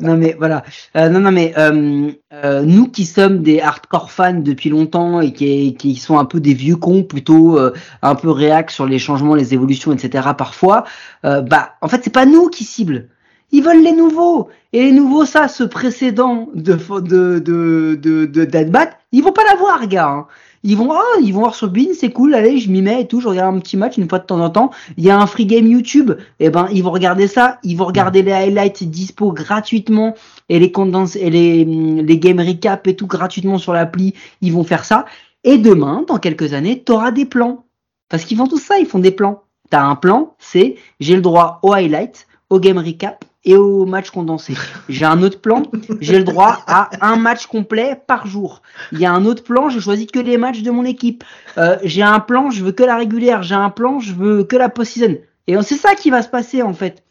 [0.00, 0.64] non mais voilà,
[0.96, 5.32] euh, non non mais euh, euh, nous qui sommes des hardcore fans depuis longtemps et
[5.32, 7.58] qui, qui sont un peu des vieux cons plutôt,
[8.02, 10.28] un peu réac sur les changements, les évolutions, etc.
[10.36, 10.84] Parfois,
[11.22, 13.08] bah en fait c'est pas nous qui ciblent.
[13.52, 14.48] Ils veulent les nouveaux.
[14.72, 19.42] Et les nouveaux, ça, ce précédent de de de de, de Deadbat, ils vont pas
[19.44, 20.08] l'avoir, gars.
[20.08, 20.26] Hein.
[20.62, 23.06] Ils vont, ah, ils vont voir sur Bean, c'est cool, allez, je m'y mets et
[23.06, 24.70] tout, je regarde un petit match une fois de temps en temps.
[24.98, 27.76] Il y a un free game YouTube, et eh ben, ils vont regarder ça, ils
[27.76, 30.14] vont regarder les highlights dispo gratuitement
[30.50, 34.14] et les condense et les, les game recap et tout gratuitement sur l'appli.
[34.42, 35.06] Ils vont faire ça.
[35.44, 37.64] Et demain, dans quelques années, tu auras des plans.
[38.10, 39.44] Parce qu'ils font tout ça, ils font des plans.
[39.70, 44.10] T'as un plan, c'est j'ai le droit au highlight, au game recap et au match
[44.10, 44.54] condensé.
[44.88, 45.62] J'ai un autre plan,
[46.00, 48.62] j'ai le droit à un match complet par jour.
[48.92, 51.24] Il y a un autre plan, je choisis que les matchs de mon équipe.
[51.56, 53.42] Euh, j'ai un plan, je veux que la régulière.
[53.42, 55.18] J'ai un plan, je veux que la post-season.
[55.46, 57.02] Et c'est ça qui va se passer en fait.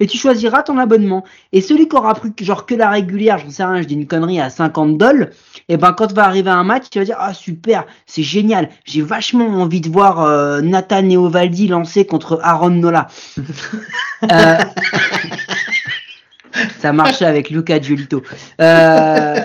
[0.00, 1.24] Et tu choisiras ton abonnement.
[1.52, 4.06] Et celui qui aura pris genre que la régulière, j'en sais rien, je dis une
[4.06, 5.28] connerie à 50 dollars,
[5.68, 9.02] et ben quand va arriver un match, tu vas dire ah super, c'est génial, j'ai
[9.02, 13.08] vachement envie de voir euh, Nathan Neovaldi lancer contre Aaron Nola.
[14.32, 14.56] euh,
[16.80, 18.22] ça marchait avec Luca Giolito.
[18.60, 19.36] Euh,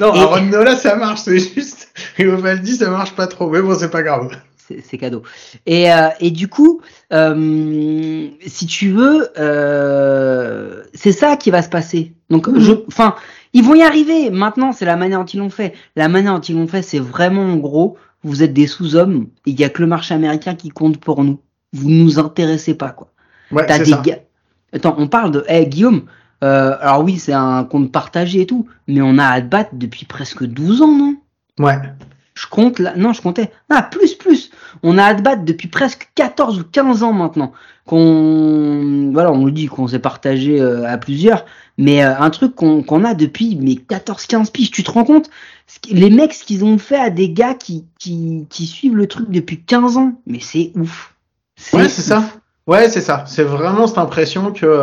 [0.00, 1.92] non, Aaron Nola, ça marche, c'est juste.
[2.18, 3.48] Et Ovaldi, ça marche pas trop.
[3.50, 4.30] Mais bon, c'est pas grave.
[4.66, 5.22] C'est cadeau.
[5.66, 6.80] Et, euh, et du coup,
[7.12, 12.14] euh, si tu veux, euh, c'est ça qui va se passer.
[12.30, 13.14] Donc, je, enfin,
[13.52, 14.30] ils vont y arriver.
[14.30, 15.74] Maintenant, c'est la manière dont ils l'ont fait.
[15.96, 19.26] La manière dont ils l'ont fait, c'est vraiment en gros, vous êtes des sous-hommes.
[19.44, 21.40] Il y a que le marché américain qui compte pour nous.
[21.74, 23.08] Vous nous intéressez pas, quoi.
[23.50, 24.20] Ouais, T'as des gars.
[24.72, 26.04] Attends, on parle de, hey, Guillaume,
[26.40, 30.44] alors oui, c'est un compte partagé et tout, mais on a à battre depuis presque
[30.44, 31.16] 12 ans, non?
[31.58, 31.78] Ouais.
[32.34, 33.50] Je compte là, non, je comptais.
[33.70, 34.50] Ah, plus, plus.
[34.82, 37.52] On a à battre depuis presque 14 ou 15 ans maintenant.
[37.86, 41.44] Qu'on, voilà, on le dit qu'on s'est partagé euh, à plusieurs,
[41.76, 44.70] mais euh, un truc qu'on a depuis mais 14-15 piges.
[44.70, 45.30] Tu te rends compte?
[45.90, 49.30] Les mecs, ce qu'ils ont fait à des gars qui, qui, qui suivent le truc
[49.30, 51.14] depuis 15 ans, mais c'est ouf.
[51.72, 52.24] Ouais, c'est ça.
[52.66, 53.24] Ouais, c'est ça.
[53.26, 54.80] C'est vraiment cette impression que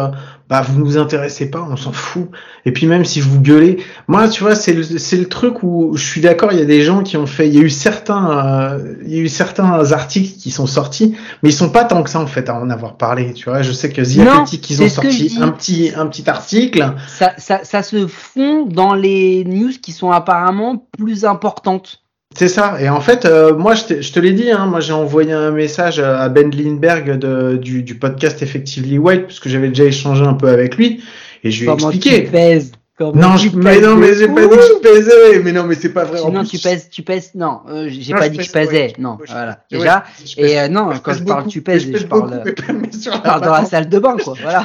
[0.51, 2.29] bah vous nous intéressez pas, on s'en fout.
[2.65, 5.95] Et puis même si vous gueulez, moi tu vois c'est le c'est le truc où
[5.95, 7.69] je suis d'accord, il y a des gens qui ont fait, il y a eu
[7.69, 11.85] certains euh, il y a eu certains articles qui sont sortis, mais ils sont pas
[11.85, 13.33] tant que ça en fait à en avoir parlé.
[13.33, 16.93] Tu vois, je sais que The Athletic ils ont sorti un petit un petit article.
[17.07, 22.03] Ça, ça ça se fond dans les news qui sont apparemment plus importantes.
[22.37, 22.81] C'est ça.
[22.81, 25.99] Et en fait, euh, moi, je, te l'ai dit, hein, moi, j'ai envoyé un message
[25.99, 30.47] à Ben Lindbergh de, du, du, podcast Effectively White, puisque j'avais déjà échangé un peu
[30.47, 31.03] avec lui,
[31.43, 32.25] et je lui ai expliqué.
[32.25, 32.71] Tu pèses?
[32.99, 35.39] Non, je, mais non, mais j'ai pas dit que je pesais.
[35.39, 36.19] Mais non, mais c'est pas vrai.
[36.31, 37.31] Non, tu pèses, tu pèses.
[37.35, 38.93] Non, euh, j'ai pas dit que je pesais.
[38.99, 39.59] non, voilà.
[39.71, 40.03] Déjà.
[40.37, 43.89] et euh, non, quand je parle, tu pèses, je, parle, je parle dans la salle
[43.89, 44.35] de bain, quoi.
[44.41, 44.63] Voilà.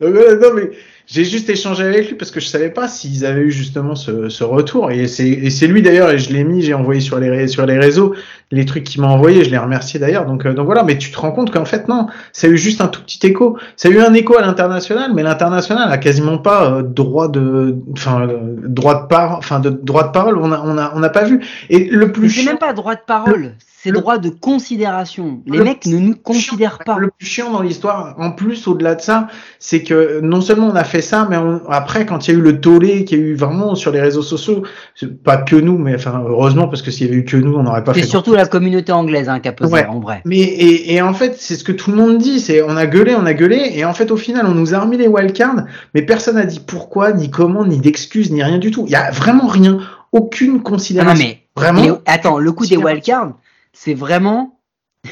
[0.00, 0.70] non, mais
[1.06, 4.28] j'ai juste échangé avec lui parce que je savais pas s'ils avaient eu justement ce,
[4.28, 4.90] ce retour.
[4.90, 7.64] Et c'est, et c'est lui d'ailleurs, et je l'ai mis, j'ai envoyé sur les, sur
[7.64, 8.14] les réseaux
[8.52, 10.24] les trucs qu'il m'a envoyé, je l'ai remercié d'ailleurs.
[10.24, 12.56] Donc, euh, donc voilà, mais tu te rends compte qu'en fait, non, ça a eu
[12.56, 13.58] juste un tout petit écho.
[13.76, 17.76] Ça a eu un écho à l'international, mais l'international a quasiment pas euh, droit de,
[17.92, 21.00] enfin, euh, droit de parole, enfin, de droit de parole, on a, on a, on
[21.00, 21.44] n'a pas vu.
[21.70, 23.52] Et le plus C'est même pas droit de parole,
[23.86, 25.40] c'est le- droit de considération.
[25.46, 26.98] Les le- mecs ne nous considèrent pas.
[26.98, 30.74] Le plus chiant dans l'histoire, en plus, au-delà de ça, c'est que non seulement on
[30.76, 33.22] a fait ça, mais on- après, quand il y a eu le tollé, qu'il y
[33.22, 34.62] a eu vraiment sur les réseaux sociaux,
[34.94, 37.54] c'est pas que nous, mais enfin, heureusement, parce que s'il y avait eu que nous,
[37.54, 38.06] on n'aurait pas C'est fait.
[38.06, 39.86] surtout la communauté anglaise hein, qui a pesé Ouais.
[39.86, 40.22] en vrai.
[40.24, 42.86] Mais et, et en fait, c'est ce que tout le monde dit, c'est on a
[42.86, 45.64] gueulé, on a gueulé, et en fait, au final, on nous a remis les wildcards,
[45.94, 48.84] mais personne n'a dit pourquoi, ni comment, ni d'excuses, ni rien du tout.
[48.86, 49.78] Il y a vraiment rien,
[50.12, 51.24] aucune Ah non, considération.
[51.26, 51.82] mais Vraiment.
[51.82, 53.32] les- attends, le coup des wildcards,
[53.76, 54.58] c'est vraiment.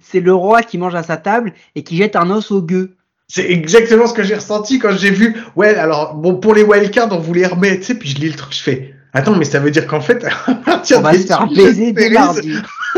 [0.00, 2.96] c'est le roi qui mange à sa table et qui jette un os au gueux.
[3.28, 5.36] C'est exactement ce que j'ai ressenti quand j'ai vu.
[5.54, 8.36] Ouais, alors bon pour les wildcards, on voulait remettre, tu sais, puis je lis le
[8.36, 8.94] truc, je fais.
[9.12, 11.92] Attends, mais ça veut dire qu'en fait, à partir On va des se faire baiser
[11.92, 12.54] dès mardi.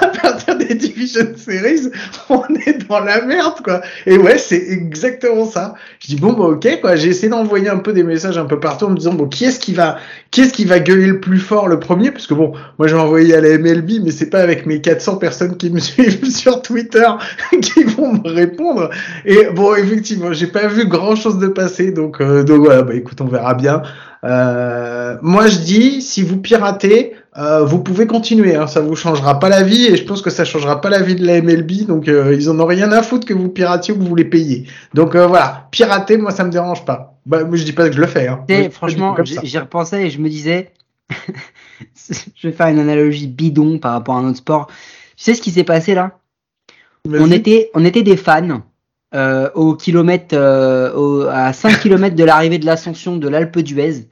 [0.00, 0.08] à
[0.66, 1.90] des Division Series,
[2.28, 3.80] on est dans la merde, quoi.
[4.06, 5.74] Et ouais, c'est exactement ça.
[6.00, 6.96] Je dis bon, bah ok, quoi.
[6.96, 9.44] J'ai essayé d'envoyer un peu des messages un peu partout en me disant bon, qui
[9.44, 9.98] est-ce qui va,
[10.30, 12.10] qui est-ce qui va gueuler le plus fort le premier?
[12.10, 15.16] Parce que bon, moi j'ai envoyé à la MLB, mais c'est pas avec mes 400
[15.16, 17.08] personnes qui me suivent sur Twitter
[17.62, 18.90] qui vont me répondre.
[19.24, 22.94] Et bon, effectivement, j'ai pas vu grand chose de passer, donc euh, donc voilà, bah
[22.94, 23.82] écoute, on verra bien.
[24.24, 28.54] Euh, moi, je dis, si vous piratez, euh, vous pouvez continuer.
[28.56, 31.02] Hein, ça vous changera pas la vie et je pense que ça changera pas la
[31.02, 31.86] vie de la MLB.
[31.86, 34.24] Donc, euh, ils en ont rien à foutre que vous piratiez ou que vous les
[34.24, 34.66] payez.
[34.94, 37.18] Donc euh, voilà, pirater, moi, ça me dérange pas.
[37.26, 38.28] Bah, moi, je dis pas que je le fais.
[38.28, 38.44] Hein.
[38.60, 40.72] Moi, pas franchement, j'y repensais et je me disais,
[42.36, 44.66] je vais faire une analogie bidon par rapport à un autre sport.
[45.16, 46.18] Tu sais ce qui s'est passé là?
[47.20, 48.62] On était, on était des fans
[49.14, 54.08] euh, au kilomètre, euh, au- à 5 km de l'arrivée de l'ascension de l'Alpe d'Huez.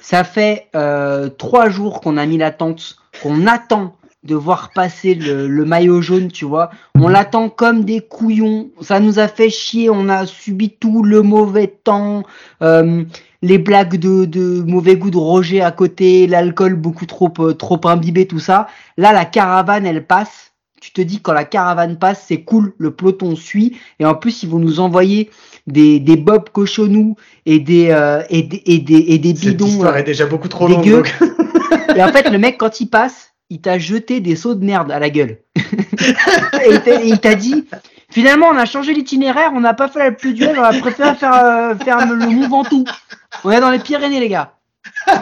[0.00, 5.14] Ça fait euh, trois jours qu'on a mis la tente, qu'on attend de voir passer
[5.14, 6.70] le, maillot jaune, tu vois.
[6.94, 8.70] On l'attend comme des couillons.
[8.80, 9.90] Ça nous a fait chier.
[9.90, 12.22] On a subi tout le mauvais temps,
[12.62, 13.04] euh,
[13.42, 17.78] les blagues de, de mauvais goût de Roger à côté, l'alcool beaucoup trop, euh, trop
[17.84, 18.66] imbibé, tout ça.
[18.96, 20.53] Là, la caravane, elle passe.
[20.84, 23.78] Tu te dis quand la caravane passe, c'est cool, le peloton suit.
[24.00, 25.30] Et en plus, ils vont nous envoyer
[25.66, 27.16] des, des bobs cochonous
[27.46, 29.66] et des, euh, et des, et des, et des Cette bidons.
[29.66, 30.86] histoire euh, est déjà beaucoup trop longue.
[30.86, 31.14] donc.
[31.96, 34.92] et en fait, le mec, quand il passe, il t'a jeté des seaux de merde
[34.92, 35.38] à la gueule.
[35.56, 37.64] et il t'a- et il t'a dit,
[38.10, 41.14] finalement, on a changé l'itinéraire, on n'a pas fait la plus duel, on a préféré
[41.14, 42.84] faire, euh, faire le Mont Ventoux.
[43.42, 44.52] On est dans les Pyrénées, les gars.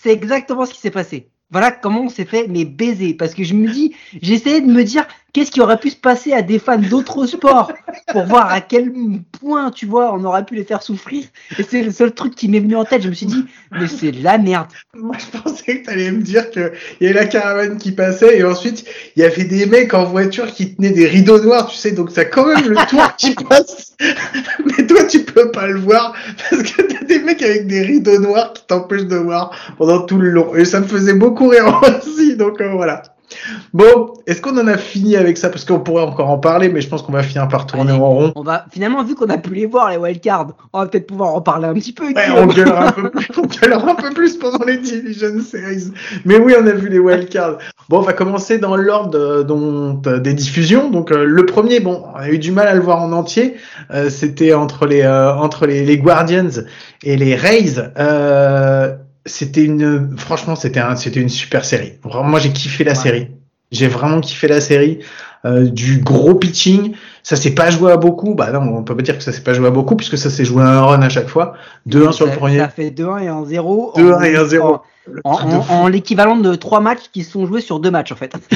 [0.00, 1.28] C'est exactement ce qui s'est passé.
[1.52, 4.82] Voilà comment on s'est fait mais baiser parce que je me dis j'essayais de me
[4.84, 7.72] dire qu'est-ce qui aurait pu se passer à des fans d'autres sports
[8.08, 8.92] pour voir à quel
[9.40, 11.24] point tu vois on aurait pu les faire souffrir?
[11.58, 13.88] Et c'est le seul truc qui m'est venu en tête je me suis dit mais
[13.88, 17.14] c'est de la merde Moi, je pensais que tu allais me dire qu'il y avait
[17.14, 18.84] la caravane qui passait et ensuite
[19.16, 22.12] il y avait des mecs en voiture qui tenaient des rideaux noirs, tu sais, donc
[22.12, 23.94] t'as quand même le tour qui passe.
[24.64, 26.14] Mais toi, tu peux pas le voir
[26.50, 30.18] parce que t'as des mecs avec des rideaux noirs qui t'empêchent de voir pendant tout
[30.18, 30.54] le long.
[30.54, 33.02] Et ça me faisait beaucoup rire aussi, donc euh, voilà.
[33.72, 35.48] Bon, est-ce qu'on en a fini avec ça?
[35.50, 38.00] Parce qu'on pourrait encore en parler, mais je pense qu'on va finir par tourner Allez.
[38.00, 38.32] en rond.
[38.36, 41.34] on va finalement vu qu'on a pu les voir les wildcards on va peut-être pouvoir
[41.34, 44.10] en parler un petit peu Ouais, on gueulera un peu plus, on gueulera un peu
[44.10, 45.92] plus pendant les Division Series.
[46.24, 47.58] Mais oui, on a vu les wildcards.
[47.88, 49.44] Bon, on va commencer dans l'ordre euh,
[50.06, 50.90] euh, des diffusions.
[50.90, 53.56] Donc, euh, le premier, bon, on a eu du mal à le voir en entier.
[53.92, 56.48] Euh, C'était entre les, euh, entre les, les Guardians
[57.02, 57.74] et les Rays.
[59.24, 61.94] C'était une, franchement, c'était un, c'était une super série.
[62.02, 62.96] Vraiment, moi, j'ai kiffé la Ouais.
[62.96, 63.28] série.
[63.70, 64.98] J'ai vraiment kiffé la série.
[65.44, 66.92] Euh, du gros pitching.
[67.24, 68.34] Ça s'est pas joué à beaucoup.
[68.36, 70.30] Bah non, on peut pas dire que ça s'est pas joué à beaucoup puisque ça
[70.30, 71.54] s'est joué à un run à chaque fois.
[71.88, 72.58] 2-1 sur le premier.
[72.58, 74.62] ça fait 2-1 et 1-0 2-1 en- et 1-0.
[74.62, 74.82] en-
[75.24, 78.16] en, en- en l'équivalent de trois matchs qui se sont joués sur deux matchs en
[78.16, 78.32] fait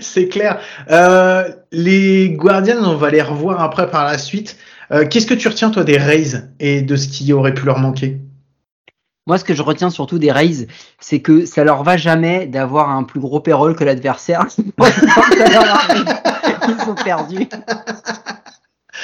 [0.00, 0.58] C'est clair.
[0.90, 4.56] Euh, les Guardians, on va les revoir après par la suite.
[4.92, 7.78] Euh, Qu'est-ce que tu retiens toi des Rays et de ce qui aurait pu leur
[7.78, 8.18] manquer?
[9.26, 10.66] Moi, ce que je retiens surtout des Rays,
[10.98, 14.46] c'est que ça leur va jamais d'avoir un plus gros payroll que l'adversaire.
[16.68, 17.48] Ils sont perdus.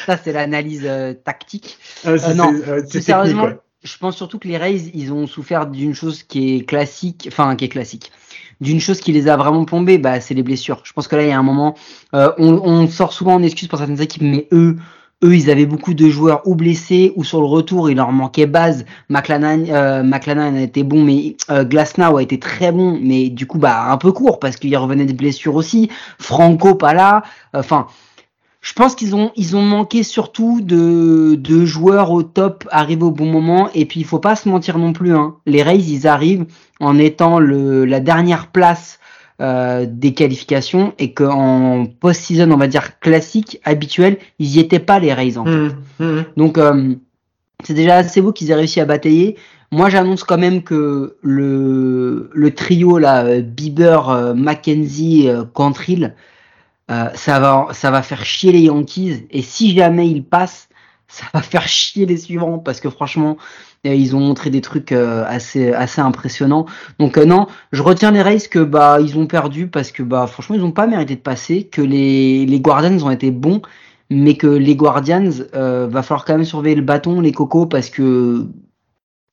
[0.06, 1.78] Ça, c'est l'analyse euh, tactique.
[2.06, 3.58] Euh, non, c'est- euh, c'est sérieusement, ouais.
[3.82, 7.56] je pense surtout que les Rays, ils ont souffert d'une chose qui est classique, enfin
[7.56, 8.12] qui est classique,
[8.60, 10.80] d'une chose qui les a vraiment plombés, bah, c'est les blessures.
[10.84, 11.74] Je pense que là, il y a un moment,
[12.12, 14.76] on, on sort souvent en excuse pour certaines équipes, mais eux,
[15.24, 18.46] eux, ils avaient beaucoup de joueurs ou blessés ou sur le retour, il leur manquait
[18.46, 18.84] base.
[19.08, 23.58] McLennan, euh, a été bon, mais euh, Glasnow a été très bon, mais du coup,
[23.58, 25.90] bah un peu court parce qu'il revenait de blessures aussi.
[26.18, 27.22] Franco pas là.
[27.54, 27.86] Enfin,
[28.60, 33.12] je pense qu'ils ont, ils ont manqué surtout de, de joueurs au top arrivés au
[33.12, 33.70] bon moment.
[33.74, 35.14] Et puis, il faut pas se mentir non plus.
[35.14, 35.36] Hein.
[35.46, 36.46] Les Rays, ils arrivent
[36.80, 38.98] en étant le, la dernière place
[39.40, 44.98] euh, des qualifications et qu'en post-season, on va dire classique, habituel, ils y étaient pas
[44.98, 45.50] les Rays en fait.
[45.50, 46.24] Mmh, mmh.
[46.36, 46.94] Donc, euh,
[47.64, 49.36] c'est déjà assez beau qu'ils aient réussi à batailler.
[49.72, 56.14] Moi, j'annonce quand même que le, le trio là, Bieber, euh, Mackenzie, euh, Cantrill,
[56.90, 59.26] euh, ça va, ça va faire chier les Yankees.
[59.30, 60.68] Et si jamais ils passent,
[61.08, 63.36] ça va faire chier les suivants parce que franchement,
[63.94, 66.66] ils ont montré des trucs euh, assez, assez impressionnants.
[66.98, 70.26] Donc euh, non, je retiens les Rays que bah ils ont perdu parce que bah
[70.26, 73.62] franchement ils ont pas mérité de passer, que les, les Guardians ont été bons,
[74.10, 77.90] mais que les Guardians euh, va falloir quand même surveiller le bâton, les cocos parce
[77.90, 78.46] que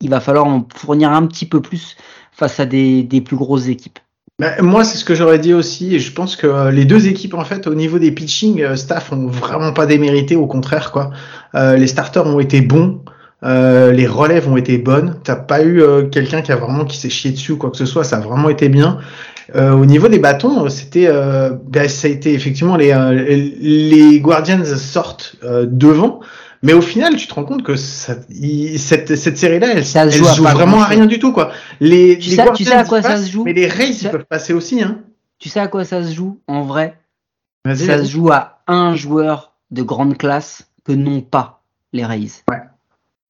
[0.02, 1.96] il va falloir en fournir un petit peu plus
[2.32, 4.00] face à des, des plus grosses équipes.
[4.40, 5.96] Bah, moi, c'est ce que j'aurais dit aussi.
[5.96, 9.28] Et je pense que les deux équipes, en fait, au niveau des pitching staff, ont
[9.28, 10.36] vraiment pas démérité.
[10.36, 11.12] Au contraire, quoi.
[11.54, 13.04] Les starters ont été bons.
[13.44, 15.20] Euh, les relèves ont été bonnes.
[15.24, 17.78] T'as pas eu euh, quelqu'un qui a vraiment qui s'est chié dessus ou quoi que
[17.78, 18.04] ce soit.
[18.04, 19.00] Ça a vraiment été bien.
[19.56, 23.12] Euh, au niveau des bâtons, c'était, euh, ben, ça a été effectivement les euh,
[23.60, 26.22] les Guardians sortent euh, devant.
[26.66, 30.04] Mais au final, tu te rends compte que ça, il- cette, cette série-là, elle, Ça
[30.06, 31.52] elle joue vraiment à rien du tout, quoi.
[31.82, 33.44] Les, Tu les sais- tu Guardians, sais à quoi ça se joue?
[33.44, 35.00] Mais les Rays, ils peuvent passer aussi, hein.
[35.40, 36.98] Tu sais à quoi ça se joue en vrai?
[37.76, 42.30] Ça se joue à un joueur de grande classe que n'ont pas les Rays.
[42.50, 42.60] Ouais.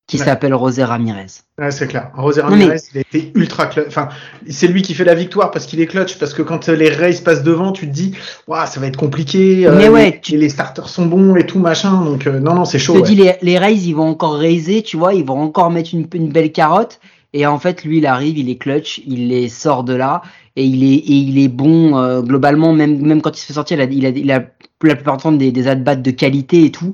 [0.05, 0.25] Qui Ouais.
[0.25, 1.27] s'appelle José Ramirez.
[1.57, 2.11] Ouais, c'est clair.
[2.17, 3.87] José Ramirez, mais- il a été ultra clutch.
[3.87, 4.09] Enfin,
[4.49, 6.17] c'est lui qui fait la victoire parce qu'il est clutch.
[6.19, 8.13] Parce que quand les Rays passent devant, tu te dis,
[8.47, 9.65] Ouah, ça va être compliqué.
[9.65, 12.03] euh, Mais ouais, les, tu- les starters sont bons et tout machin.
[12.03, 12.93] Donc euh, non, non, c'est Je chaud.
[12.95, 13.03] te ouais.
[13.07, 16.05] dis, les, les Rays, ils vont encore raiser, tu vois, ils vont encore mettre une,
[16.13, 16.99] une belle carotte.
[17.31, 20.21] Et en fait, lui, il arrive, il est clutch, il les sort de là,
[20.57, 23.53] et il est, et il est bon euh, globalement, même, même quand il se fait
[23.53, 24.43] sortir, il a, il a, il a
[24.83, 26.93] la plupart du temps des, des at-bats de qualité et tout.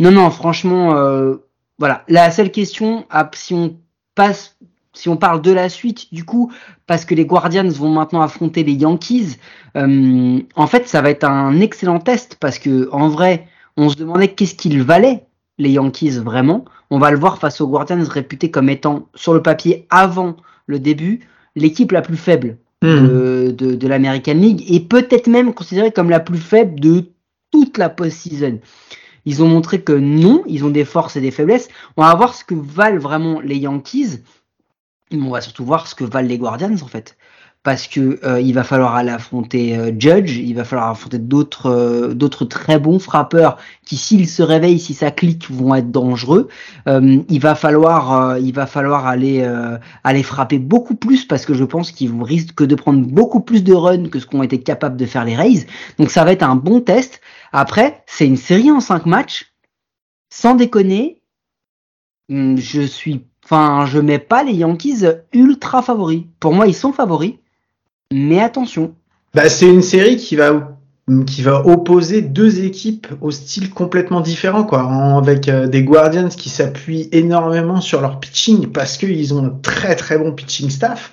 [0.00, 1.36] Non, non, franchement, euh,
[1.80, 2.04] voilà.
[2.06, 3.76] La seule question, ah, si on
[4.14, 4.56] passe,
[4.92, 6.52] si on parle de la suite, du coup,
[6.86, 9.38] parce que les Guardians vont maintenant affronter les Yankees,
[9.76, 13.96] euh, en fait, ça va être un excellent test parce que en vrai, on se
[13.96, 15.26] demandait qu'est-ce qu'ils valaient
[15.58, 16.64] les Yankees vraiment.
[16.90, 20.78] On va le voir face aux Guardians réputés comme étant sur le papier avant le
[20.78, 23.06] début l'équipe la plus faible Hmm.
[23.06, 27.04] de, de, de l'American League et peut-être même considérée comme la plus faible de
[27.52, 28.58] toute la post-season.
[29.24, 31.68] Ils ont montré que non, ils ont des forces et des faiblesses.
[31.96, 34.20] On va voir ce que valent vraiment les Yankees.
[35.12, 37.16] Mais on va surtout voir ce que valent les Guardians en fait.
[37.62, 41.66] Parce que euh, il va falloir aller affronter euh, Judge, il va falloir affronter d'autres
[41.66, 46.48] euh, d'autres très bons frappeurs qui s'ils se réveillent, si ça clique, vont être dangereux.
[46.88, 51.44] Euh, il va falloir euh, il va falloir aller euh, aller frapper beaucoup plus parce
[51.44, 54.62] que je pense qu'ils risquent de prendre beaucoup plus de runs que ce qu'ont été
[54.62, 55.66] capables de faire les Rays.
[55.98, 57.20] Donc ça va être un bon test.
[57.52, 59.52] Après, c'est une série en cinq matchs.
[60.32, 61.22] Sans déconner,
[62.30, 66.22] hum, je suis, enfin, je mets pas les Yankees ultra favoris.
[66.38, 67.34] Pour moi, ils sont favoris,
[68.12, 68.94] mais attention.
[69.34, 70.76] Bah, c'est une série qui va
[71.26, 74.82] qui va opposer deux équipes au style complètement différent, quoi,
[75.16, 79.96] avec euh, des Guardians qui s'appuient énormément sur leur pitching parce qu'ils ont un très
[79.96, 81.12] très bon pitching staff,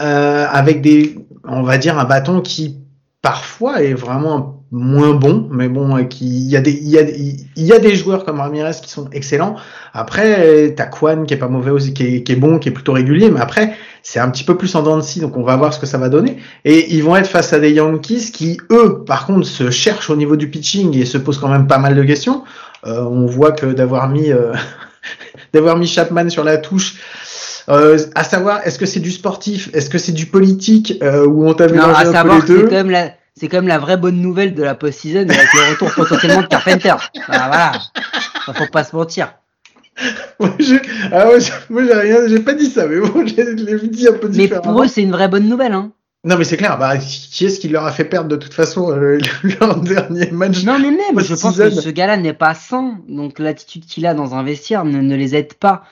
[0.00, 2.78] euh, avec des, on va dire, un bâton qui
[3.20, 6.98] parfois est vraiment moins bon, mais bon, euh, qui, il y a des, il y
[6.98, 9.56] a, il y a des joueurs comme Ramirez qui sont excellents.
[9.94, 12.72] Après, t'as Kwan qui est pas mauvais aussi, qui est, qui est bon, qui est
[12.72, 15.42] plutôt régulier, mais après, c'est un petit peu plus en dents de scie, donc on
[15.42, 16.36] va voir ce que ça va donner.
[16.64, 20.16] Et ils vont être face à des Yankees qui, eux, par contre, se cherchent au
[20.16, 22.44] niveau du pitching et se posent quand même pas mal de questions.
[22.86, 24.52] Euh, on voit que d'avoir mis, euh,
[25.52, 26.96] d'avoir mis Chapman sur la touche,
[27.68, 31.48] euh, à savoir, est-ce que c'est du sportif, est-ce que c'est du politique, euh, où
[31.48, 33.78] on t'a Non, mélangé à savoir les que c'est deux la, c'est quand même la
[33.78, 36.94] vraie bonne nouvelle de la post-season avec le retour potentiellement de Carpenter.
[37.28, 37.72] Ah, voilà.
[38.48, 39.32] Enfin, faut pas se mentir.
[40.40, 40.80] Moi, j'ai-
[41.12, 44.34] ah ouais, rien, j'ai pas dit ça, mais bon, je l'ai dit un peu Mais
[44.44, 44.72] différemment.
[44.72, 45.92] pour eux, c'est une vraie bonne nouvelle, hein.
[46.24, 48.90] Non, mais c'est clair, bah, qui est-ce qui leur a fait perdre de toute façon
[48.90, 49.18] euh,
[49.60, 52.98] leur dernier match Non, mais même, je pense que ce gars-là n'est pas sain.
[53.08, 55.84] Donc, l'attitude qu'il a dans un vestiaire ne, ne les aide pas.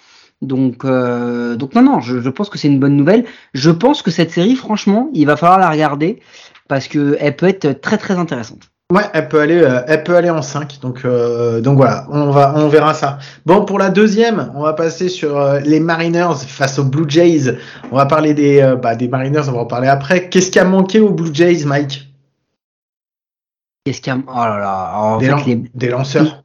[0.43, 3.25] Donc, euh, donc non, non, je, je pense que c'est une bonne nouvelle.
[3.55, 6.21] Je pense que cette série, franchement, il va falloir la regarder
[6.69, 8.71] parce que elle peut être très, très intéressante.
[8.93, 10.79] Ouais, elle peut aller, euh, elle peut aller en 5.
[10.83, 13.19] Donc, euh, donc voilà, on va, on verra ça.
[13.47, 17.57] Bon, pour la deuxième, on va passer sur euh, les Mariners face aux Blue Jays.
[17.91, 20.29] On va parler des, bah, des Mariners, on va en parler après.
[20.29, 22.11] Qu'est-ce qui a manqué aux Blue Jays, Mike?
[23.85, 26.43] Qu'est-ce qu'il y a Oh là là, en des, fait, lan- les, des lanceurs.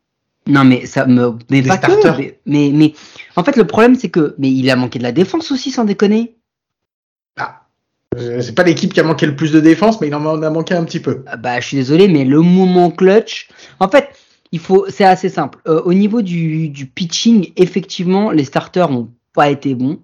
[0.48, 1.34] Non, mais ça me.
[1.52, 2.16] Mais Des pas starters.
[2.18, 2.22] que.
[2.22, 2.94] Mais, mais, mais-
[3.36, 4.36] en fait, le problème, c'est que.
[4.40, 6.36] Mais il a manqué de la défense aussi, sans déconner.
[8.20, 10.50] Euh, c'est pas l'équipe qui a manqué le plus de défense, mais il en a
[10.50, 11.24] manqué un petit peu.
[11.28, 13.48] Ah Bah, je suis désolé, mais le moment clutch.
[13.80, 14.10] En fait,
[14.52, 15.60] il faut, c'est assez simple.
[15.68, 20.00] Euh, au niveau du, du pitching, effectivement, les starters ont pas été bons.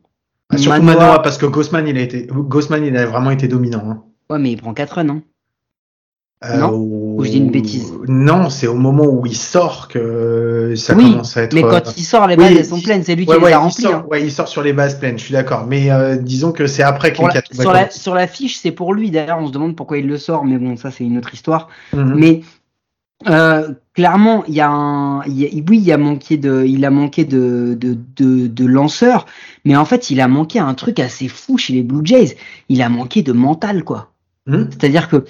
[0.49, 3.84] Ah, surtout Manoa, parce que Gossman, il a été, Gossman, il a vraiment été dominant.
[3.89, 4.03] Hein.
[4.30, 5.22] Ouais, mais il prend 4 runs, hein.
[6.50, 10.74] Euh, Non Ou je dis une bêtise Non, c'est au moment où il sort que
[10.76, 11.54] ça Oui, commence à être.
[11.54, 13.04] Mais euh, quand il sort, les oui, bases elles sont pleines.
[13.04, 13.88] C'est lui qui ouais, les a remplies.
[13.88, 14.06] hein.
[14.12, 15.66] ouais, il sort sur les bases pleines, je suis d'accord.
[15.68, 18.93] Mais euh, disons que c'est après les la- sur, la, sur la fiche, c'est pour
[18.93, 19.12] lui.
[19.12, 21.70] D'ailleurs, on se demande pourquoi il le sort, mais bon, ça c'est une autre histoire.
[21.93, 22.14] Mhm.
[22.16, 22.41] Mais
[23.30, 26.84] euh, clairement, il y a un, il y a- oui, il a manqué de, il
[26.86, 29.26] a manqué de, de, de, de lanceurs,
[29.64, 32.36] mais en fait, il a manqué un truc assez fou chez les Blue Jays.
[32.70, 34.12] Il a manqué de mental, quoi.
[34.48, 34.68] Mhm.
[34.70, 35.24] C'est-à-dire que,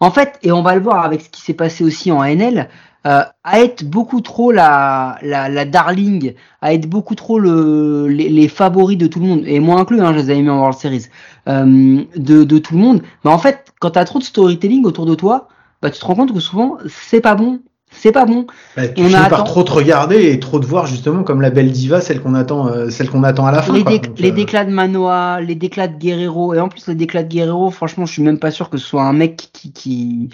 [0.00, 2.68] en fait, et on va le voir avec ce qui s'est passé aussi en NL,
[3.06, 8.28] euh, à être beaucoup trop la, la, la darling, à être beaucoup trop le, les,
[8.28, 10.58] les favoris de tout le monde, et moi inclus, hein, je les avais mis en
[10.58, 11.06] World Series,
[11.48, 13.02] euh, de, de tout le monde.
[13.24, 15.48] Mais en fait, quand tu as trop de storytelling autour de toi,
[15.82, 17.60] bah, tu te rends compte que souvent, c'est pas bon.
[17.92, 18.46] C'est pas bon.
[18.76, 21.22] Bah, tu on finis a par attend- trop te regarder et trop te voir justement
[21.22, 23.72] comme la belle diva, celle qu'on attend, euh, celle qu'on attend à la fin.
[23.74, 23.92] Les, quoi.
[23.92, 26.94] déc- Donc, les euh, déclats de Manoa, les déclats de Guerrero, et en plus les
[26.94, 29.72] déclats de Guerrero, franchement, je suis même pas sûr que ce soit un mec qui,
[29.72, 30.28] qui,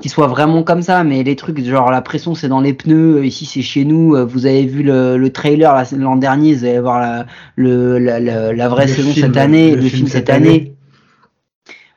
[0.00, 3.24] qui soit vraiment comme ça, mais les trucs genre la pression c'est dans les pneus,
[3.24, 6.64] ici c'est chez nous, euh, vous avez vu le, le trailer la- l'an dernier, vous
[6.64, 7.26] allez voir la,
[7.56, 10.74] le, la, la, la vraie le saison film, cette année, le, film, cette année.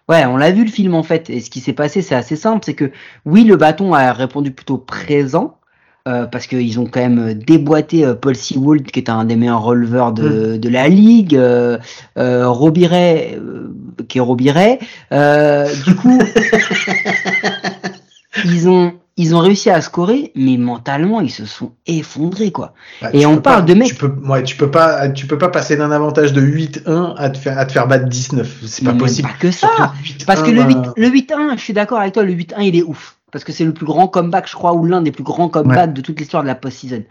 [0.09, 2.35] Ouais, on l'a vu le film en fait, et ce qui s'est passé c'est assez
[2.35, 2.91] simple, c'est que
[3.25, 5.57] oui le bâton a répondu plutôt présent,
[6.05, 9.63] euh, parce qu'ils ont quand même déboîté euh, Paul Sewald, qui est un des meilleurs
[9.63, 11.77] releveurs de, de la ligue, euh,
[12.17, 13.73] euh, Robiret, euh,
[14.09, 14.79] qui est Robiret.
[15.13, 16.19] Euh, du coup,
[18.43, 22.73] ils ont ils ont réussi à scorer, mais mentalement ils se sont effondrés quoi.
[23.01, 25.37] Bah, Et on parle pas- de mecs- Tu peux, ouais, tu peux pas, tu peux
[25.37, 28.61] pas passer d'un avantage de 8-1 à te faire, à te faire battre 19.
[28.65, 29.27] C'est pas Même possible.
[29.29, 29.67] Pas que ça.
[29.75, 32.33] Surtout 8-1, Parce que le bah, 8 le 8-1, je suis d'accord avec toi, le
[32.33, 33.17] 8-1 il est ouf.
[33.31, 35.93] Parce que c'est le plus grand comeback, je crois, ou l'un des plus grands comebacks
[35.93, 37.03] de toute l'histoire de la post-season.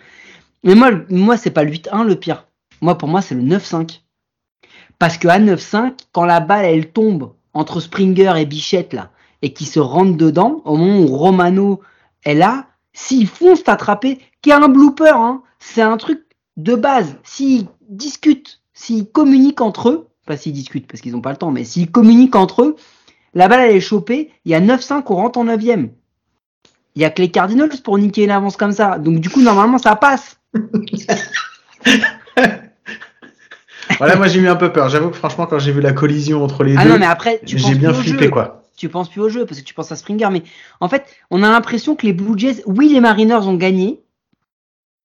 [0.64, 2.46] Mais moi, moi c'est pas le 8-1 le pire.
[2.80, 4.02] Moi, pour moi, c'est le 9-5.
[4.98, 9.10] Parce que à 9-5, quand la balle elle tombe entre Springer et Bichette là,
[9.42, 11.80] et qui se rentre dedans, au moment où Romano
[12.24, 16.22] est là, s'ils foncent t'attraper, qui est un blooper, hein, c'est un truc
[16.56, 17.16] de base.
[17.22, 21.50] S'ils discutent, s'ils communiquent entre eux, pas s'ils discutent parce qu'ils n'ont pas le temps,
[21.50, 22.76] mais s'ils communiquent entre eux,
[23.34, 25.90] la balle elle est chopée, il y a 9-5, on rentre en 9ème.
[26.94, 28.98] Il y a que les Cardinals pour niquer une avance comme ça.
[28.98, 30.38] Donc du coup, normalement, ça passe.
[33.98, 34.88] Voilà, moi j'ai eu un peu peur.
[34.88, 36.98] J'avoue que franchement, quand j'ai vu la collision entre les Ah deux,
[37.44, 38.30] j'ai bien flippé jeu.
[38.30, 38.61] quoi.
[38.82, 40.28] Tu penses plus au jeu parce que tu penses à Springer.
[40.32, 40.42] Mais
[40.80, 44.02] en fait, on a l'impression que les Blue Jays, oui, les Mariners ont gagné.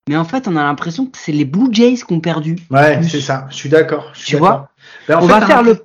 [0.09, 2.55] Mais en fait, on a l'impression que c'est les Blue Jays qui ont perdu.
[2.71, 3.45] Ouais, c'est ça.
[3.51, 4.13] Je suis d'accord.
[4.15, 4.71] Tu vois
[5.07, 5.83] Ben, en On fait, va faire le.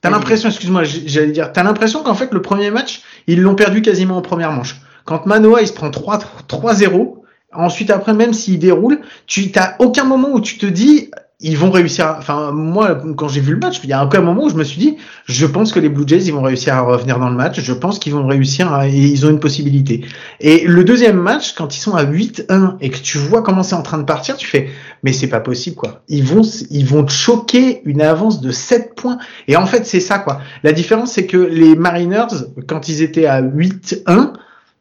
[0.00, 3.82] T'as l'impression, excuse-moi, j'allais dire, t'as l'impression qu'en fait le premier match, ils l'ont perdu
[3.82, 4.80] quasiment en première manche.
[5.04, 10.04] Quand Manoa il se prend 3 3-0, ensuite après même s'il déroule, tu t'as aucun
[10.04, 11.10] moment où tu te dis
[11.42, 12.14] ils vont réussir.
[12.18, 14.64] Enfin moi quand j'ai vu le match, il y a aucun moment où je me
[14.64, 17.36] suis dit je pense que les Blue Jays ils vont réussir à revenir dans le
[17.36, 20.04] match, je pense qu'ils vont réussir à- et ils ont une possibilité.
[20.40, 23.74] Et le deuxième match quand ils sont à 8-1 et que tu vois comment c'est
[23.74, 24.68] en train de partir, tu fais
[25.02, 26.02] mais c'est pas possible quoi.
[26.08, 29.18] Ils vont ils vont choquer une avance de 7 points
[29.48, 30.40] et en fait, c'est ça, quoi.
[30.62, 32.26] La différence, c'est que les Mariners,
[32.68, 34.32] quand ils étaient à 8-1,